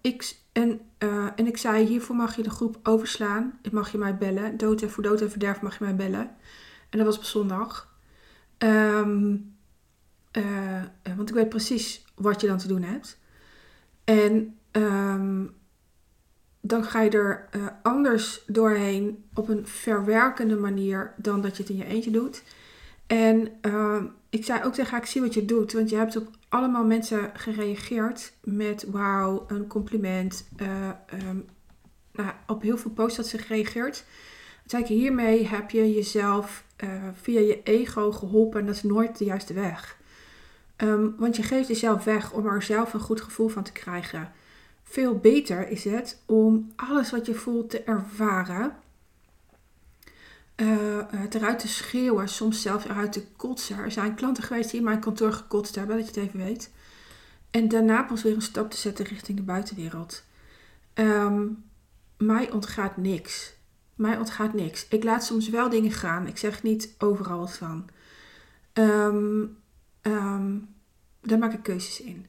ik 0.00 0.36
en, 0.52 0.80
uh, 0.98 1.26
en 1.36 1.46
ik 1.46 1.56
zei, 1.56 1.86
hiervoor 1.86 2.16
mag 2.16 2.36
je 2.36 2.42
de 2.42 2.50
groep 2.50 2.78
overslaan. 2.82 3.58
Ik 3.62 3.72
mag 3.72 3.92
je 3.92 3.98
mij 3.98 4.16
bellen. 4.16 4.56
Dood 4.56 4.82
en 4.82 4.90
voor 4.90 5.02
dood 5.02 5.20
en 5.20 5.30
verderf 5.30 5.60
mag 5.60 5.78
je 5.78 5.84
mij 5.84 5.96
bellen. 5.96 6.30
En 6.90 6.98
dat 6.98 7.06
was 7.06 7.16
op 7.16 7.24
zondag. 7.24 7.96
Um, 8.58 9.56
uh, 10.32 10.82
want 11.16 11.28
ik 11.28 11.34
weet 11.34 11.48
precies 11.48 12.04
wat 12.14 12.40
je 12.40 12.46
dan 12.46 12.58
te 12.58 12.68
doen 12.68 12.82
hebt. 12.82 13.18
En 14.04 14.56
um, 14.72 15.54
dan 16.60 16.84
ga 16.84 17.00
je 17.00 17.10
er 17.10 17.48
anders 17.82 18.42
doorheen 18.46 19.24
op 19.34 19.48
een 19.48 19.66
verwerkende 19.66 20.56
manier 20.56 21.14
dan 21.16 21.40
dat 21.40 21.56
je 21.56 21.62
het 21.62 21.72
in 21.72 21.78
je 21.78 21.84
eentje 21.84 22.10
doet. 22.10 22.42
En 23.06 23.52
ik 24.30 24.44
zei 24.44 24.64
ook 24.64 24.74
tegen 24.74 24.90
haar, 24.90 25.00
ik 25.00 25.06
zie 25.06 25.20
wat 25.20 25.34
je 25.34 25.44
doet. 25.44 25.72
Want 25.72 25.90
je 25.90 25.96
hebt 25.96 26.16
op 26.16 26.28
allemaal 26.48 26.84
mensen 26.84 27.30
gereageerd 27.34 28.32
met 28.44 28.84
wauw, 28.90 29.44
een 29.48 29.66
compliment. 29.66 30.48
Uh, 30.62 30.88
um, 31.28 31.46
nou, 32.12 32.30
op 32.46 32.62
heel 32.62 32.78
veel 32.78 32.90
posts 32.90 33.16
had 33.16 33.26
ze 33.26 33.38
gereageerd. 33.38 34.04
Toen 34.66 34.80
zei 34.86 34.98
hiermee 34.98 35.46
heb 35.46 35.70
je 35.70 35.94
jezelf 35.94 36.64
uh, 36.84 36.90
via 37.14 37.40
je 37.40 37.62
ego 37.62 38.12
geholpen 38.12 38.60
en 38.60 38.66
dat 38.66 38.74
is 38.74 38.82
nooit 38.82 39.18
de 39.18 39.24
juiste 39.24 39.52
weg. 39.52 39.96
Um, 40.76 41.14
want 41.18 41.36
je 41.36 41.42
geeft 41.42 41.68
jezelf 41.68 42.04
weg 42.04 42.32
om 42.32 42.46
er 42.46 42.62
zelf 42.62 42.94
een 42.94 43.00
goed 43.00 43.20
gevoel 43.20 43.48
van 43.48 43.62
te 43.62 43.72
krijgen. 43.72 44.32
Veel 44.82 45.18
beter 45.18 45.68
is 45.68 45.84
het 45.84 46.22
om 46.26 46.72
alles 46.76 47.10
wat 47.10 47.26
je 47.26 47.34
voelt 47.34 47.70
te 47.70 47.82
ervaren 47.82 48.76
uh, 50.60 50.98
het 51.06 51.34
eruit 51.34 51.58
te 51.58 51.68
schreeuwen, 51.68 52.28
soms 52.28 52.62
zelfs 52.62 52.84
eruit 52.84 53.12
te 53.12 53.26
kotsen. 53.26 53.78
Er 53.78 53.90
zijn 53.90 54.14
klanten 54.14 54.42
geweest 54.42 54.70
die 54.70 54.78
in 54.78 54.84
mijn 54.84 55.00
kantoor 55.00 55.32
gekotst 55.32 55.74
hebben, 55.74 55.96
dat 55.96 56.14
je 56.14 56.20
het 56.20 56.28
even 56.28 56.44
weet. 56.44 56.70
En 57.50 57.68
daarna 57.68 58.02
pas 58.02 58.22
weer 58.22 58.34
een 58.34 58.42
stap 58.42 58.70
te 58.70 58.76
zetten 58.76 59.04
richting 59.04 59.38
de 59.38 59.44
buitenwereld. 59.44 60.24
Um, 60.94 61.64
mij 62.16 62.50
ontgaat 62.50 62.96
niks. 62.96 63.54
Mij 63.94 64.18
ontgaat 64.18 64.52
niks. 64.52 64.88
Ik 64.88 65.04
laat 65.04 65.24
soms 65.24 65.48
wel 65.48 65.68
dingen 65.68 65.92
gaan. 65.92 66.26
Ik 66.26 66.38
zeg 66.38 66.62
niet 66.62 66.94
overal 66.98 67.38
wat 67.38 67.56
van. 67.56 67.88
Um, 68.72 69.58
um, 70.02 70.74
daar 71.20 71.38
maak 71.38 71.52
ik 71.52 71.62
keuzes 71.62 72.00
in. 72.00 72.26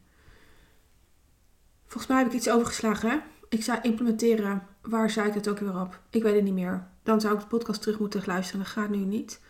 Volgens 1.85 2.07
mij 2.07 2.17
heb 2.17 2.27
ik 2.27 2.33
iets 2.33 2.49
overgeslagen. 2.49 3.23
Ik 3.49 3.63
zei 3.63 3.79
implementeren. 3.81 4.63
Waar 4.81 5.09
zei 5.09 5.27
ik 5.27 5.33
het 5.33 5.49
ook 5.49 5.59
weer 5.59 5.81
op? 5.81 5.99
Ik 6.09 6.23
weet 6.23 6.35
het 6.35 6.43
niet 6.43 6.53
meer. 6.53 6.87
Dan 7.03 7.21
zou 7.21 7.33
ik 7.33 7.39
de 7.39 7.45
podcast 7.45 7.81
terug 7.81 7.99
moeten 7.99 8.23
luisteren. 8.25 8.61
Dat 8.61 8.71
gaat 8.71 8.89
nu 8.89 8.97
niet. 8.97 9.41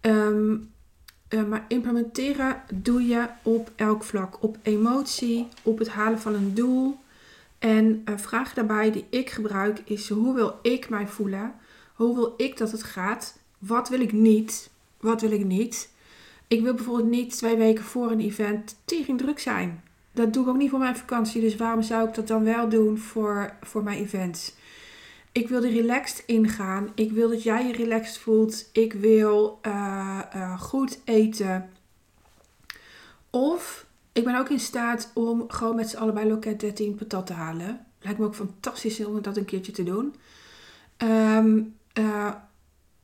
Ehm, 0.00 0.56
eh, 1.28 1.44
maar 1.44 1.64
implementeren 1.68 2.62
doe 2.74 3.06
je 3.06 3.26
op 3.42 3.70
elk 3.76 4.04
vlak. 4.04 4.42
Op 4.42 4.58
emotie, 4.62 5.48
op 5.62 5.78
het 5.78 5.88
halen 5.88 6.20
van 6.20 6.34
een 6.34 6.54
doel. 6.54 6.98
En 7.58 8.02
een 8.04 8.18
vraag 8.18 8.54
daarbij 8.54 8.90
die 8.90 9.06
ik 9.10 9.30
gebruik 9.30 9.82
is: 9.84 10.08
hoe 10.08 10.34
wil 10.34 10.58
ik 10.62 10.88
mij 10.88 11.06
voelen? 11.06 11.54
Hoe 11.94 12.14
wil 12.14 12.34
ik 12.36 12.56
dat 12.56 12.70
het 12.70 12.82
gaat? 12.82 13.38
Wat 13.58 13.88
wil 13.88 14.00
ik 14.00 14.12
niet? 14.12 14.70
Wat 15.00 15.20
wil 15.20 15.32
ik 15.32 15.44
niet? 15.44 15.90
Ik 16.48 16.62
wil 16.62 16.74
bijvoorbeeld 16.74 17.08
niet 17.08 17.36
twee 17.36 17.56
weken 17.56 17.84
voor 17.84 18.10
een 18.10 18.20
event 18.20 18.76
tering 18.84 19.18
druk 19.18 19.38
zijn. 19.38 19.82
Dat 20.12 20.32
doe 20.32 20.42
ik 20.42 20.48
ook 20.48 20.56
niet 20.56 20.70
voor 20.70 20.78
mijn 20.78 20.96
vakantie. 20.96 21.40
Dus 21.40 21.56
waarom 21.56 21.82
zou 21.82 22.08
ik 22.08 22.14
dat 22.14 22.28
dan 22.28 22.44
wel 22.44 22.68
doen 22.68 22.98
voor, 22.98 23.52
voor 23.60 23.82
mijn 23.82 23.98
events? 23.98 24.54
Ik 25.32 25.48
wil 25.48 25.64
er 25.64 25.70
relaxed 25.70 26.22
ingaan. 26.26 26.92
Ik 26.94 27.12
wil 27.12 27.28
dat 27.28 27.42
jij 27.42 27.66
je 27.66 27.72
relaxed 27.72 28.18
voelt. 28.18 28.68
Ik 28.72 28.92
wil 28.92 29.58
uh, 29.66 30.20
uh, 30.36 30.60
goed 30.60 31.00
eten. 31.04 31.70
Of 33.30 33.86
ik 34.12 34.24
ben 34.24 34.38
ook 34.38 34.48
in 34.48 34.60
staat 34.60 35.10
om 35.14 35.44
gewoon 35.48 35.76
met 35.76 35.88
z'n 35.88 35.96
allebei 35.96 36.28
loket 36.28 36.60
13 36.60 36.94
patat 36.94 37.26
te 37.26 37.32
halen. 37.32 37.86
Lijkt 38.00 38.18
me 38.18 38.24
ook 38.24 38.34
fantastisch 38.34 39.04
om 39.04 39.22
dat 39.22 39.36
een 39.36 39.44
keertje 39.44 39.72
te 39.72 39.82
doen. 39.82 40.14
Um, 40.98 41.76
uh, 41.98 42.34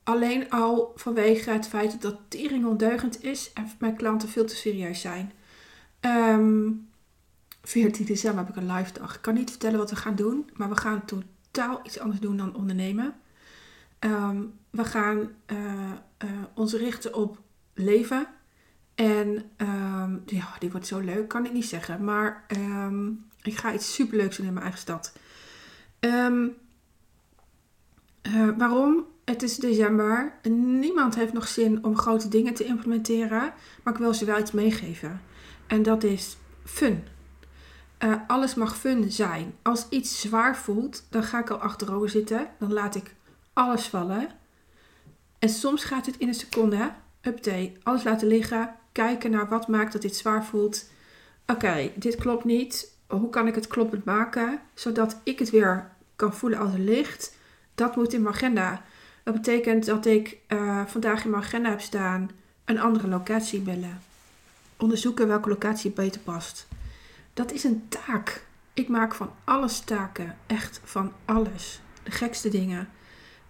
alleen 0.02 0.50
al 0.50 0.92
vanwege 0.94 1.50
het 1.50 1.68
feit 1.68 2.02
dat 2.02 2.16
tering 2.28 2.66
ondeugend 2.66 3.24
is 3.24 3.50
en 3.52 3.70
mijn 3.78 3.96
klanten 3.96 4.28
veel 4.28 4.44
te 4.44 4.56
serieus 4.56 5.00
zijn. 5.00 5.32
Um, 6.00 6.10
ehm, 6.10 6.72
14 7.68 8.06
december 8.06 8.44
heb 8.44 8.56
ik 8.56 8.62
een 8.62 8.72
live 8.72 8.92
dag. 8.92 9.14
Ik 9.14 9.22
kan 9.22 9.34
niet 9.34 9.50
vertellen 9.50 9.78
wat 9.78 9.90
we 9.90 9.96
gaan 9.96 10.14
doen, 10.14 10.50
maar 10.54 10.68
we 10.68 10.76
gaan 10.76 11.04
totaal 11.04 11.80
iets 11.82 11.98
anders 11.98 12.20
doen 12.20 12.36
dan 12.36 12.56
ondernemen. 12.56 13.14
Um, 14.00 14.52
we 14.70 14.84
gaan 14.84 15.30
uh, 15.46 15.58
uh, 16.24 16.30
ons 16.54 16.74
richten 16.74 17.14
op 17.14 17.40
leven. 17.74 18.26
En 18.94 19.28
um, 19.56 20.22
ja, 20.26 20.54
die 20.58 20.70
wordt 20.70 20.86
zo 20.86 20.98
leuk, 20.98 21.28
kan 21.28 21.44
ik 21.44 21.52
niet 21.52 21.66
zeggen. 21.66 22.04
Maar 22.04 22.44
um, 22.56 23.26
ik 23.42 23.56
ga 23.56 23.74
iets 23.74 23.94
superleuks 23.94 24.36
doen 24.36 24.46
in 24.46 24.52
mijn 24.52 24.64
eigen 24.64 24.82
stad. 24.82 25.12
Uh, 26.00 26.48
waarom? 28.58 29.06
Het 29.24 29.42
is 29.42 29.56
december. 29.56 30.38
Niemand 30.52 31.14
heeft 31.14 31.32
nog 31.32 31.48
zin 31.48 31.84
om 31.84 31.96
grote 31.96 32.28
dingen 32.28 32.54
te 32.54 32.64
implementeren. 32.64 33.52
Maar 33.82 33.92
ik 33.92 33.98
wil 33.98 34.14
ze 34.14 34.24
wel 34.24 34.38
iets 34.38 34.52
meegeven. 34.52 35.20
En 35.66 35.82
dat 35.82 36.04
is 36.04 36.36
fun. 36.64 37.04
Uh, 37.98 38.14
alles 38.26 38.54
mag 38.54 38.76
fun 38.76 39.10
zijn. 39.10 39.54
Als 39.62 39.86
iets 39.88 40.20
zwaar 40.20 40.56
voelt, 40.56 41.04
dan 41.10 41.22
ga 41.22 41.38
ik 41.38 41.50
al 41.50 41.58
achterover 41.58 42.08
zitten. 42.08 42.48
Dan 42.58 42.72
laat 42.72 42.94
ik 42.94 43.14
alles 43.52 43.86
vallen. 43.86 44.28
En 45.38 45.48
soms 45.48 45.84
gaat 45.84 46.06
het 46.06 46.16
in 46.16 46.28
een 46.28 46.34
seconde. 46.34 46.92
Update. 47.20 47.72
Alles 47.82 48.04
laten 48.04 48.28
liggen. 48.28 48.74
Kijken 48.92 49.30
naar 49.30 49.48
wat 49.48 49.68
maakt 49.68 49.92
dat 49.92 50.02
dit 50.02 50.16
zwaar 50.16 50.44
voelt. 50.44 50.90
Oké, 51.46 51.90
dit 51.94 52.16
klopt 52.16 52.44
niet. 52.44 52.94
Hoe 53.06 53.30
kan 53.30 53.46
ik 53.46 53.54
het 53.54 53.66
kloppend 53.66 54.04
maken? 54.04 54.60
Zodat 54.74 55.20
ik 55.22 55.38
het 55.38 55.50
weer 55.50 55.90
kan 56.16 56.34
voelen 56.34 56.58
als 56.58 56.72
ligt. 56.76 57.36
Dat 57.74 57.96
moet 57.96 58.12
in 58.12 58.22
mijn 58.22 58.34
agenda. 58.34 58.82
Dat 59.22 59.34
betekent 59.34 59.84
dat 59.84 60.06
ik 60.06 60.38
uh, 60.48 60.86
vandaag 60.86 61.24
in 61.24 61.30
mijn 61.30 61.42
agenda 61.42 61.70
heb 61.70 61.80
staan 61.80 62.30
een 62.64 62.80
andere 62.80 63.08
locatie 63.08 63.60
bellen. 63.60 64.02
Onderzoeken 64.76 65.28
welke 65.28 65.48
locatie 65.48 65.90
beter 65.90 66.20
past. 66.20 66.66
Dat 67.36 67.52
is 67.52 67.64
een 67.64 67.88
taak. 67.88 68.46
Ik 68.74 68.88
maak 68.88 69.14
van 69.14 69.30
alles 69.44 69.80
taken. 69.80 70.36
Echt 70.46 70.80
van 70.84 71.12
alles. 71.24 71.80
De 72.02 72.10
gekste 72.10 72.48
dingen. 72.48 72.88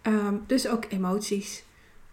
Um, 0.02 0.44
dus 0.46 0.68
ook 0.68 0.84
emoties. 0.88 1.64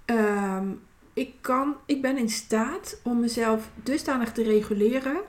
Um, 0.05 0.81
ik, 1.13 1.33
kan, 1.41 1.75
ik 1.85 2.01
ben 2.01 2.17
in 2.17 2.29
staat 2.29 2.99
om 3.03 3.19
mezelf 3.19 3.69
dusdanig 3.83 4.31
te 4.31 4.43
reguleren 4.43 5.21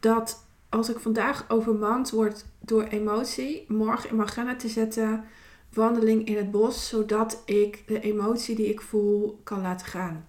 dat 0.00 0.46
als 0.68 0.88
ik 0.88 0.98
vandaag 0.98 1.44
overmand 1.48 2.10
word 2.10 2.44
door 2.60 2.82
emotie, 2.82 3.64
morgen 3.68 4.10
in 4.10 4.16
mijn 4.16 4.28
agenda 4.28 4.56
te 4.56 4.68
zetten 4.68 5.24
wandeling 5.72 6.26
in 6.26 6.36
het 6.36 6.50
bos, 6.50 6.88
zodat 6.88 7.42
ik 7.44 7.82
de 7.86 8.00
emotie 8.00 8.56
die 8.56 8.68
ik 8.68 8.80
voel 8.80 9.40
kan 9.44 9.60
laten 9.60 9.86
gaan. 9.86 10.28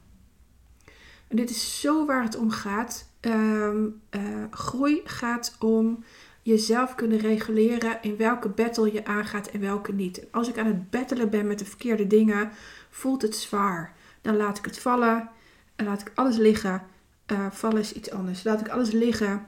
En 1.27 1.35
dit 1.35 1.49
is 1.49 1.81
zo 1.81 2.05
waar 2.05 2.23
het 2.23 2.35
om 2.35 2.51
gaat. 2.51 3.08
Um, 3.21 4.01
uh, 4.11 4.21
groei 4.51 5.01
gaat 5.03 5.55
om 5.59 6.03
jezelf 6.41 6.95
kunnen 6.95 7.17
reguleren 7.17 7.97
in 8.01 8.17
welke 8.17 8.49
battle 8.49 8.93
je 8.93 9.05
aangaat 9.05 9.47
en 9.47 9.59
welke 9.59 9.93
niet. 9.93 10.25
Als 10.31 10.49
ik 10.49 10.57
aan 10.57 10.65
het 10.65 10.89
battelen 10.89 11.29
ben 11.29 11.47
met 11.47 11.59
de 11.59 11.65
verkeerde 11.65 12.07
dingen, 12.07 12.51
voelt 12.89 13.21
het 13.21 13.35
zwaar. 13.35 13.93
Dan 14.21 14.35
laat 14.35 14.57
ik 14.57 14.65
het 14.65 14.79
vallen 14.79 15.29
en 15.75 15.85
laat 15.85 16.01
ik 16.01 16.11
alles 16.15 16.37
liggen. 16.37 16.83
Uh, 17.27 17.45
vallen 17.51 17.79
is 17.79 17.93
iets 17.93 18.11
anders. 18.11 18.43
Laat 18.43 18.59
ik 18.59 18.69
alles 18.69 18.91
liggen. 18.91 19.45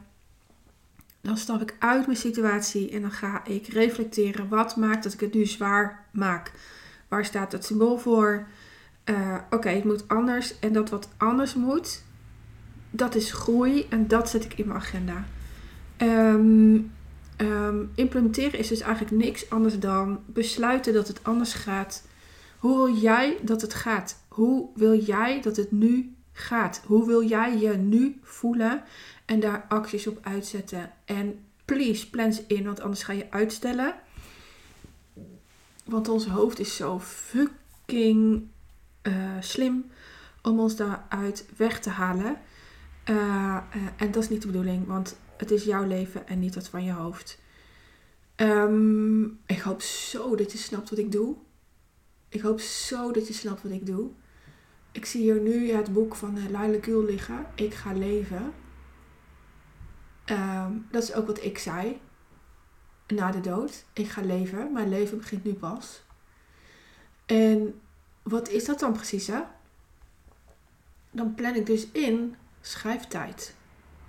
Dan 1.22 1.38
stap 1.38 1.62
ik 1.62 1.76
uit 1.80 2.06
mijn 2.06 2.18
situatie 2.18 2.92
en 2.92 3.02
dan 3.02 3.12
ga 3.12 3.46
ik 3.46 3.68
reflecteren. 3.68 4.48
Wat 4.48 4.76
maakt 4.76 5.04
dat 5.04 5.14
ik 5.14 5.20
het 5.20 5.34
nu 5.34 5.46
zwaar 5.46 6.06
maak? 6.12 6.52
Waar 7.08 7.26
staat 7.26 7.52
dat 7.52 7.66
symbool 7.66 7.98
voor? 7.98 8.48
Uh, 9.06 9.38
Oké, 9.50 9.70
het 9.70 9.84
moet 9.84 10.08
anders. 10.08 10.60
En 10.60 10.74
dat 10.74 10.90
wat 10.90 11.10
anders 11.18 11.54
moet, 11.54 12.04
dat 12.92 13.16
is 13.16 13.32
groei 13.32 13.86
en 13.90 14.08
dat 14.08 14.30
zet 14.30 14.44
ik 14.44 14.54
in 14.54 14.68
mijn 14.68 14.80
agenda. 14.80 15.26
Um, 15.98 16.92
um, 17.38 17.92
implementeren 17.96 18.60
is 18.60 18.68
dus 18.68 18.80
eigenlijk 18.80 19.24
niks 19.26 19.50
anders 19.50 19.80
dan 19.80 20.20
besluiten 20.26 20.94
dat 20.94 21.08
het 21.08 21.24
anders 21.24 21.54
gaat. 21.54 22.04
Hoe 22.58 22.76
wil 22.76 22.96
jij 22.96 23.38
dat 23.42 23.62
het 23.62 23.74
gaat? 23.74 24.24
Hoe 24.28 24.70
wil 24.76 25.00
jij 25.00 25.42
dat 25.42 25.56
het 25.56 25.72
nu 25.72 26.16
gaat? 26.34 26.82
Hoe 26.86 27.08
wil 27.08 27.24
jij 27.24 27.58
je 27.58 27.70
nu 27.70 28.20
voelen 28.24 28.84
en 29.26 29.40
daar 29.40 29.66
acties 29.68 30.08
op 30.08 30.20
uitzetten? 30.22 30.92
En 31.06 31.40
please, 31.66 32.10
plan 32.10 32.34
ze 32.34 32.44
in, 32.48 32.64
want 32.64 32.82
anders 32.82 33.04
ga 33.04 33.14
je 33.14 33.28
uitstellen. 33.30 33.96
Want 35.86 36.10
ons 36.10 36.26
hoofd 36.26 36.60
is 36.60 36.76
zo 36.76 37.00
fucking 37.00 38.48
uh, 39.04 39.14
slim 39.40 39.92
om 40.42 40.60
ons 40.60 40.76
daaruit 40.76 41.46
weg 41.58 41.80
te 41.80 41.90
halen. 41.90 42.38
Uh, 43.12 43.18
uh, 43.76 43.88
en 43.98 44.12
dat 44.12 44.24
is 44.24 44.30
niet 44.30 44.42
de 44.42 44.48
bedoeling, 44.48 44.88
want 44.88 45.18
het 45.38 45.52
is 45.52 45.64
jouw 45.64 45.84
leven 45.84 46.28
en 46.28 46.40
niet 46.40 46.54
dat 46.54 46.68
van 46.68 46.84
je 46.84 46.92
hoofd. 46.92 47.40
Um, 48.36 49.40
ik 49.46 49.60
hoop 49.60 49.82
zo 49.82 50.36
dat 50.36 50.52
je 50.52 50.58
snapt 50.58 50.90
wat 50.90 51.00
ik 51.00 51.12
doe. 51.12 51.36
Ik 52.30 52.42
hoop 52.42 52.60
zo 52.60 53.12
dat 53.12 53.28
je 53.28 53.34
snapt 53.34 53.64
wat 53.64 53.72
ik 53.72 53.86
doe. 53.86 54.10
Ik 54.92 55.06
zie 55.06 55.22
hier 55.22 55.42
nu 55.42 55.72
het 55.72 55.94
boek 55.94 56.16
van 56.16 56.38
uh, 56.38 56.50
Laila 56.50 56.78
Gül 56.82 57.04
liggen. 57.04 57.46
Ik 57.56 57.74
ga 57.74 57.94
leven. 57.94 58.54
Um, 60.26 60.88
dat 60.92 61.04
is 61.04 61.14
ook 61.14 61.28
wat 61.28 61.44
ik 61.44 61.58
zei. 61.58 62.00
Na 63.08 63.32
de 63.32 63.42
dood. 63.42 63.86
Ik 63.94 64.10
ga 64.10 64.22
leven. 64.22 64.74
Mijn 64.74 64.90
leven 64.90 65.18
begint 65.18 65.44
nu 65.44 65.54
pas. 65.54 66.04
En 67.26 67.82
wat 68.24 68.50
is 68.50 68.66
dat 68.66 68.80
dan 68.80 68.94
precies, 68.94 69.28
hè? 69.28 69.42
Dan 71.12 71.34
plan 71.34 71.56
ik 71.56 71.66
dus 71.66 71.92
in 71.92 72.36
schrijftijd. 72.62 73.56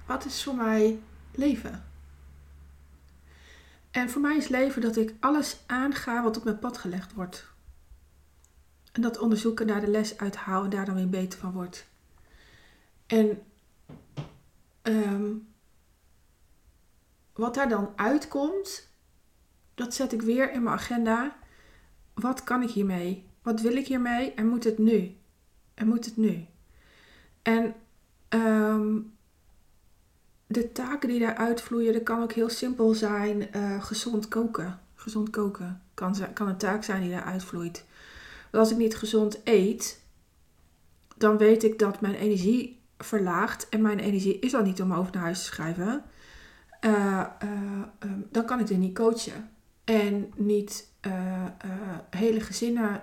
Wat 0.06 0.24
is 0.24 0.42
voor 0.42 0.54
mij 0.54 1.02
leven? 1.32 1.84
En 3.90 4.10
voor 4.10 4.20
mij 4.20 4.36
is 4.36 4.48
leven 4.48 4.82
dat 4.82 4.96
ik 4.96 5.14
alles 5.20 5.62
aanga 5.66 6.22
wat 6.22 6.36
op 6.36 6.44
mijn 6.44 6.58
pad 6.58 6.78
gelegd 6.78 7.12
wordt. 7.12 7.50
En 8.92 9.02
dat 9.02 9.18
onderzoeken, 9.18 9.66
daar 9.66 9.80
de 9.80 9.86
les 9.86 10.18
uithaal 10.18 10.64
en 10.64 10.70
daar 10.70 10.84
dan 10.84 10.94
weer 10.94 11.08
beter 11.08 11.38
van 11.38 11.52
wordt. 11.52 11.86
En 13.06 13.42
um, 14.82 15.48
wat 17.32 17.54
daar 17.54 17.68
dan 17.68 17.92
uitkomt, 17.96 18.88
dat 19.74 19.94
zet 19.94 20.12
ik 20.12 20.22
weer 20.22 20.52
in 20.52 20.62
mijn 20.62 20.76
agenda. 20.76 21.36
Wat 22.14 22.44
kan 22.44 22.62
ik 22.62 22.70
hiermee? 22.70 23.26
Wat 23.42 23.60
wil 23.60 23.76
ik 23.76 23.86
hiermee? 23.86 24.34
En 24.34 24.48
moet 24.48 24.64
het 24.64 24.78
nu? 24.78 25.16
En 25.74 25.88
moet 25.88 26.04
het 26.04 26.16
nu? 26.16 26.46
En 27.42 27.74
um, 28.34 29.12
de 30.46 30.72
taken 30.72 31.08
die 31.08 31.20
daaruit 31.20 31.60
vloeien, 31.60 31.92
dat 31.92 32.02
kan 32.02 32.22
ook 32.22 32.32
heel 32.32 32.48
simpel 32.48 32.94
zijn. 32.94 33.48
Uh, 33.56 33.82
gezond 33.82 34.28
koken. 34.28 34.80
Gezond 34.94 35.30
koken 35.30 35.82
kan, 35.94 36.16
kan 36.34 36.48
een 36.48 36.56
taak 36.56 36.84
zijn 36.84 37.00
die 37.02 37.10
daaruit 37.10 37.44
vloeit. 37.44 37.84
Want 38.50 38.64
als 38.64 38.70
ik 38.70 38.78
niet 38.78 38.96
gezond 38.96 39.40
eet, 39.44 40.00
dan 41.16 41.38
weet 41.38 41.64
ik 41.64 41.78
dat 41.78 42.00
mijn 42.00 42.14
energie 42.14 42.80
verlaagt. 42.98 43.68
En 43.68 43.82
mijn 43.82 43.98
energie 43.98 44.38
is 44.38 44.54
al 44.54 44.62
niet 44.62 44.82
om 44.82 44.92
over 44.92 45.12
naar 45.12 45.22
huis 45.22 45.38
te 45.38 45.44
schrijven. 45.44 46.02
Uh, 46.84 47.26
uh, 47.44 48.10
dan 48.30 48.44
kan 48.44 48.60
ik 48.60 48.68
er 48.68 48.76
niet 48.76 48.94
coachen. 48.94 49.50
En 49.84 50.32
niet 50.36 50.90
hele 52.10 52.40
gezinnen 52.40 53.02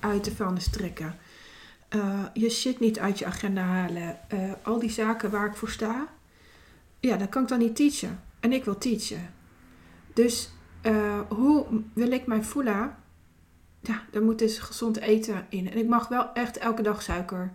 uit 0.00 0.24
de 0.24 0.34
vuilnis 0.34 0.70
trekken. 0.70 1.14
Je 2.32 2.50
shit 2.50 2.80
niet 2.80 2.98
uit 2.98 3.18
je 3.18 3.26
agenda 3.26 3.62
halen. 3.62 4.18
al 4.62 4.78
die 4.78 4.90
zaken 4.90 5.30
waar 5.30 5.46
ik 5.46 5.56
voor 5.56 5.70
sta, 5.70 6.08
ja, 7.00 7.16
dan 7.16 7.28
kan 7.28 7.42
ik 7.42 7.48
dan 7.48 7.58
niet 7.58 7.76
teachen. 7.76 8.20
En 8.40 8.52
ik 8.52 8.64
wil 8.64 8.78
teachen. 8.78 9.34
Dus 10.12 10.50
eh, 10.80 11.20
hoe 11.28 11.66
wil 11.92 12.10
ik 12.10 12.26
mij 12.26 12.42
voelen? 12.42 12.96
Ja, 13.80 14.02
daar 14.10 14.22
moet 14.22 14.38
dus 14.38 14.58
gezond 14.58 14.98
eten 14.98 15.46
in. 15.48 15.70
En 15.70 15.78
ik 15.78 15.88
mag 15.88 16.08
wel 16.08 16.32
echt 16.32 16.56
elke 16.56 16.82
dag 16.82 17.02
suiker. 17.02 17.52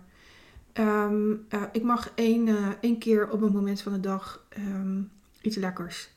Ehm, 0.72 1.34
eh, 1.48 1.62
ik 1.72 1.82
mag 1.82 2.12
één, 2.14 2.48
eh, 2.48 2.68
één 2.80 2.98
keer 2.98 3.30
op 3.30 3.42
een 3.42 3.52
moment 3.52 3.82
van 3.82 3.92
de 3.92 4.00
dag 4.00 4.46
ehm, 4.48 5.00
iets 5.40 5.56
lekkers. 5.56 6.10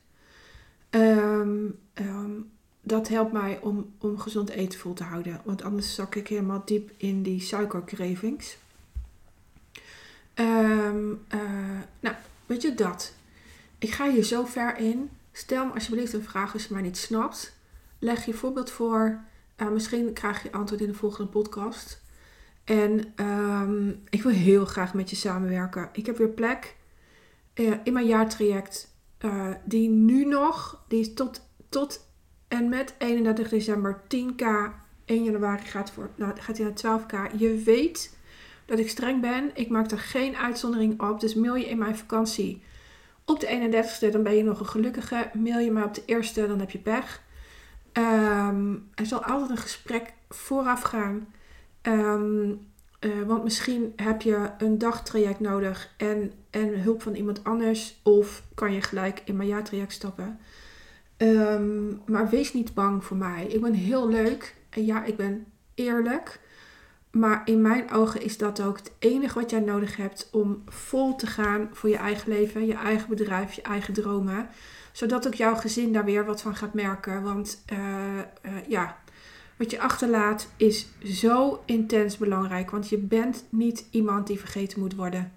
Ehm, 0.90 1.66
dat 2.82 3.08
helpt 3.08 3.32
mij 3.32 3.58
om, 3.60 3.92
om 3.98 4.18
gezond 4.18 4.48
eten 4.48 4.78
vol 4.78 4.92
te 4.92 5.04
houden. 5.04 5.40
Want 5.44 5.62
anders 5.62 5.94
zak 5.94 6.14
ik 6.14 6.28
helemaal 6.28 6.62
diep 6.64 6.90
in 6.96 7.22
die 7.22 7.40
suikercravings. 7.40 8.56
nou, 12.00 12.14
weet 12.46 12.62
je 12.62 12.74
dat? 12.74 13.14
Ik 13.78 13.90
ga 13.90 14.10
hier 14.10 14.24
zo 14.24 14.44
ver 14.44 14.76
in. 14.76 15.10
Stel 15.32 15.66
me 15.66 15.72
alsjeblieft 15.72 16.12
een 16.12 16.22
vraag 16.22 16.52
als 16.52 16.64
je 16.64 16.72
maar 16.72 16.82
niet 16.82 16.96
snapt. 16.96 17.56
Leg 17.98 18.24
je 18.24 18.34
voorbeeld 18.34 18.70
voor. 18.70 19.20
Uh, 19.56 19.68
misschien 19.68 20.12
krijg 20.12 20.42
je 20.42 20.52
antwoord 20.52 20.80
in 20.80 20.86
de 20.86 20.94
volgende 20.94 21.30
podcast. 21.30 22.02
En 22.64 23.12
um, 23.16 24.02
ik 24.10 24.22
wil 24.22 24.32
heel 24.32 24.64
graag 24.64 24.94
met 24.94 25.10
je 25.10 25.16
samenwerken. 25.16 25.88
Ik 25.92 26.06
heb 26.06 26.16
weer 26.16 26.28
plek 26.28 26.76
uh, 27.54 27.74
in 27.84 27.92
mijn 27.92 28.06
jaartraject. 28.06 28.90
Die 29.64 29.88
nu 29.88 30.24
nog, 30.24 30.84
die 30.88 31.00
is 31.00 31.14
tot, 31.14 31.40
tot 31.68 32.06
en 32.52 32.68
met 32.68 32.94
31 32.98 33.48
december 33.48 34.00
10k. 34.02 34.44
1 35.04 35.24
januari 35.24 35.64
gaat, 35.64 35.90
voor, 35.90 36.10
nou, 36.14 36.40
gaat 36.40 36.58
hij 36.58 36.66
naar 36.66 37.00
12k. 37.00 37.36
Je 37.36 37.62
weet 37.64 38.16
dat 38.64 38.78
ik 38.78 38.88
streng 38.88 39.20
ben. 39.20 39.50
Ik 39.54 39.68
maak 39.68 39.90
er 39.90 39.98
geen 39.98 40.36
uitzondering 40.36 41.00
op. 41.00 41.20
Dus 41.20 41.34
mail 41.34 41.54
je 41.54 41.68
in 41.68 41.78
mijn 41.78 41.96
vakantie 41.96 42.62
op 43.24 43.40
de 43.40 43.46
31ste, 43.46 44.12
dan 44.12 44.22
ben 44.22 44.34
je 44.34 44.42
nog 44.42 44.60
een 44.60 44.66
gelukkige. 44.66 45.30
Mail 45.32 45.58
je 45.58 45.70
maar 45.70 45.84
op 45.84 45.94
de 45.94 46.02
eerste, 46.06 46.46
dan 46.46 46.58
heb 46.58 46.70
je 46.70 46.78
pech. 46.78 47.22
Um, 47.92 48.88
er 48.94 49.06
zal 49.06 49.24
altijd 49.24 49.50
een 49.50 49.56
gesprek 49.56 50.12
vooraf 50.28 50.82
gaan. 50.82 51.26
Um, 51.82 52.66
uh, 53.00 53.22
want 53.26 53.44
misschien 53.44 53.92
heb 53.96 54.22
je 54.22 54.50
een 54.58 54.78
dagtraject 54.78 55.40
nodig 55.40 55.94
en, 55.96 56.32
en 56.50 56.82
hulp 56.82 57.02
van 57.02 57.14
iemand 57.14 57.44
anders. 57.44 58.00
Of 58.02 58.42
kan 58.54 58.72
je 58.72 58.80
gelijk 58.80 59.22
in 59.24 59.36
mijn 59.36 59.48
jaartraject 59.48 59.92
stappen. 59.92 60.38
Um, 61.22 62.00
maar 62.06 62.28
wees 62.28 62.52
niet 62.52 62.74
bang 62.74 63.04
voor 63.04 63.16
mij. 63.16 63.46
Ik 63.46 63.60
ben 63.60 63.72
heel 63.72 64.08
leuk. 64.08 64.54
En 64.70 64.84
ja, 64.84 65.04
ik 65.04 65.16
ben 65.16 65.46
eerlijk. 65.74 66.40
Maar 67.10 67.42
in 67.44 67.60
mijn 67.60 67.90
ogen 67.90 68.22
is 68.22 68.38
dat 68.38 68.62
ook 68.62 68.76
het 68.76 68.92
enige 68.98 69.38
wat 69.38 69.50
jij 69.50 69.60
nodig 69.60 69.96
hebt 69.96 70.28
om 70.32 70.62
vol 70.66 71.16
te 71.16 71.26
gaan 71.26 71.68
voor 71.72 71.88
je 71.88 71.96
eigen 71.96 72.28
leven, 72.28 72.66
je 72.66 72.74
eigen 72.74 73.08
bedrijf, 73.08 73.52
je 73.52 73.62
eigen 73.62 73.94
dromen. 73.94 74.48
Zodat 74.92 75.26
ook 75.26 75.34
jouw 75.34 75.54
gezin 75.54 75.92
daar 75.92 76.04
weer 76.04 76.24
wat 76.24 76.42
van 76.42 76.56
gaat 76.56 76.74
merken. 76.74 77.22
Want 77.22 77.64
uh, 77.72 77.78
uh, 78.42 78.52
ja, 78.68 78.98
wat 79.56 79.70
je 79.70 79.80
achterlaat 79.80 80.48
is 80.56 80.86
zo 81.02 81.62
intens 81.66 82.16
belangrijk. 82.16 82.70
Want 82.70 82.88
je 82.88 82.98
bent 82.98 83.44
niet 83.48 83.86
iemand 83.90 84.26
die 84.26 84.38
vergeten 84.38 84.80
moet 84.80 84.94
worden. 84.94 85.32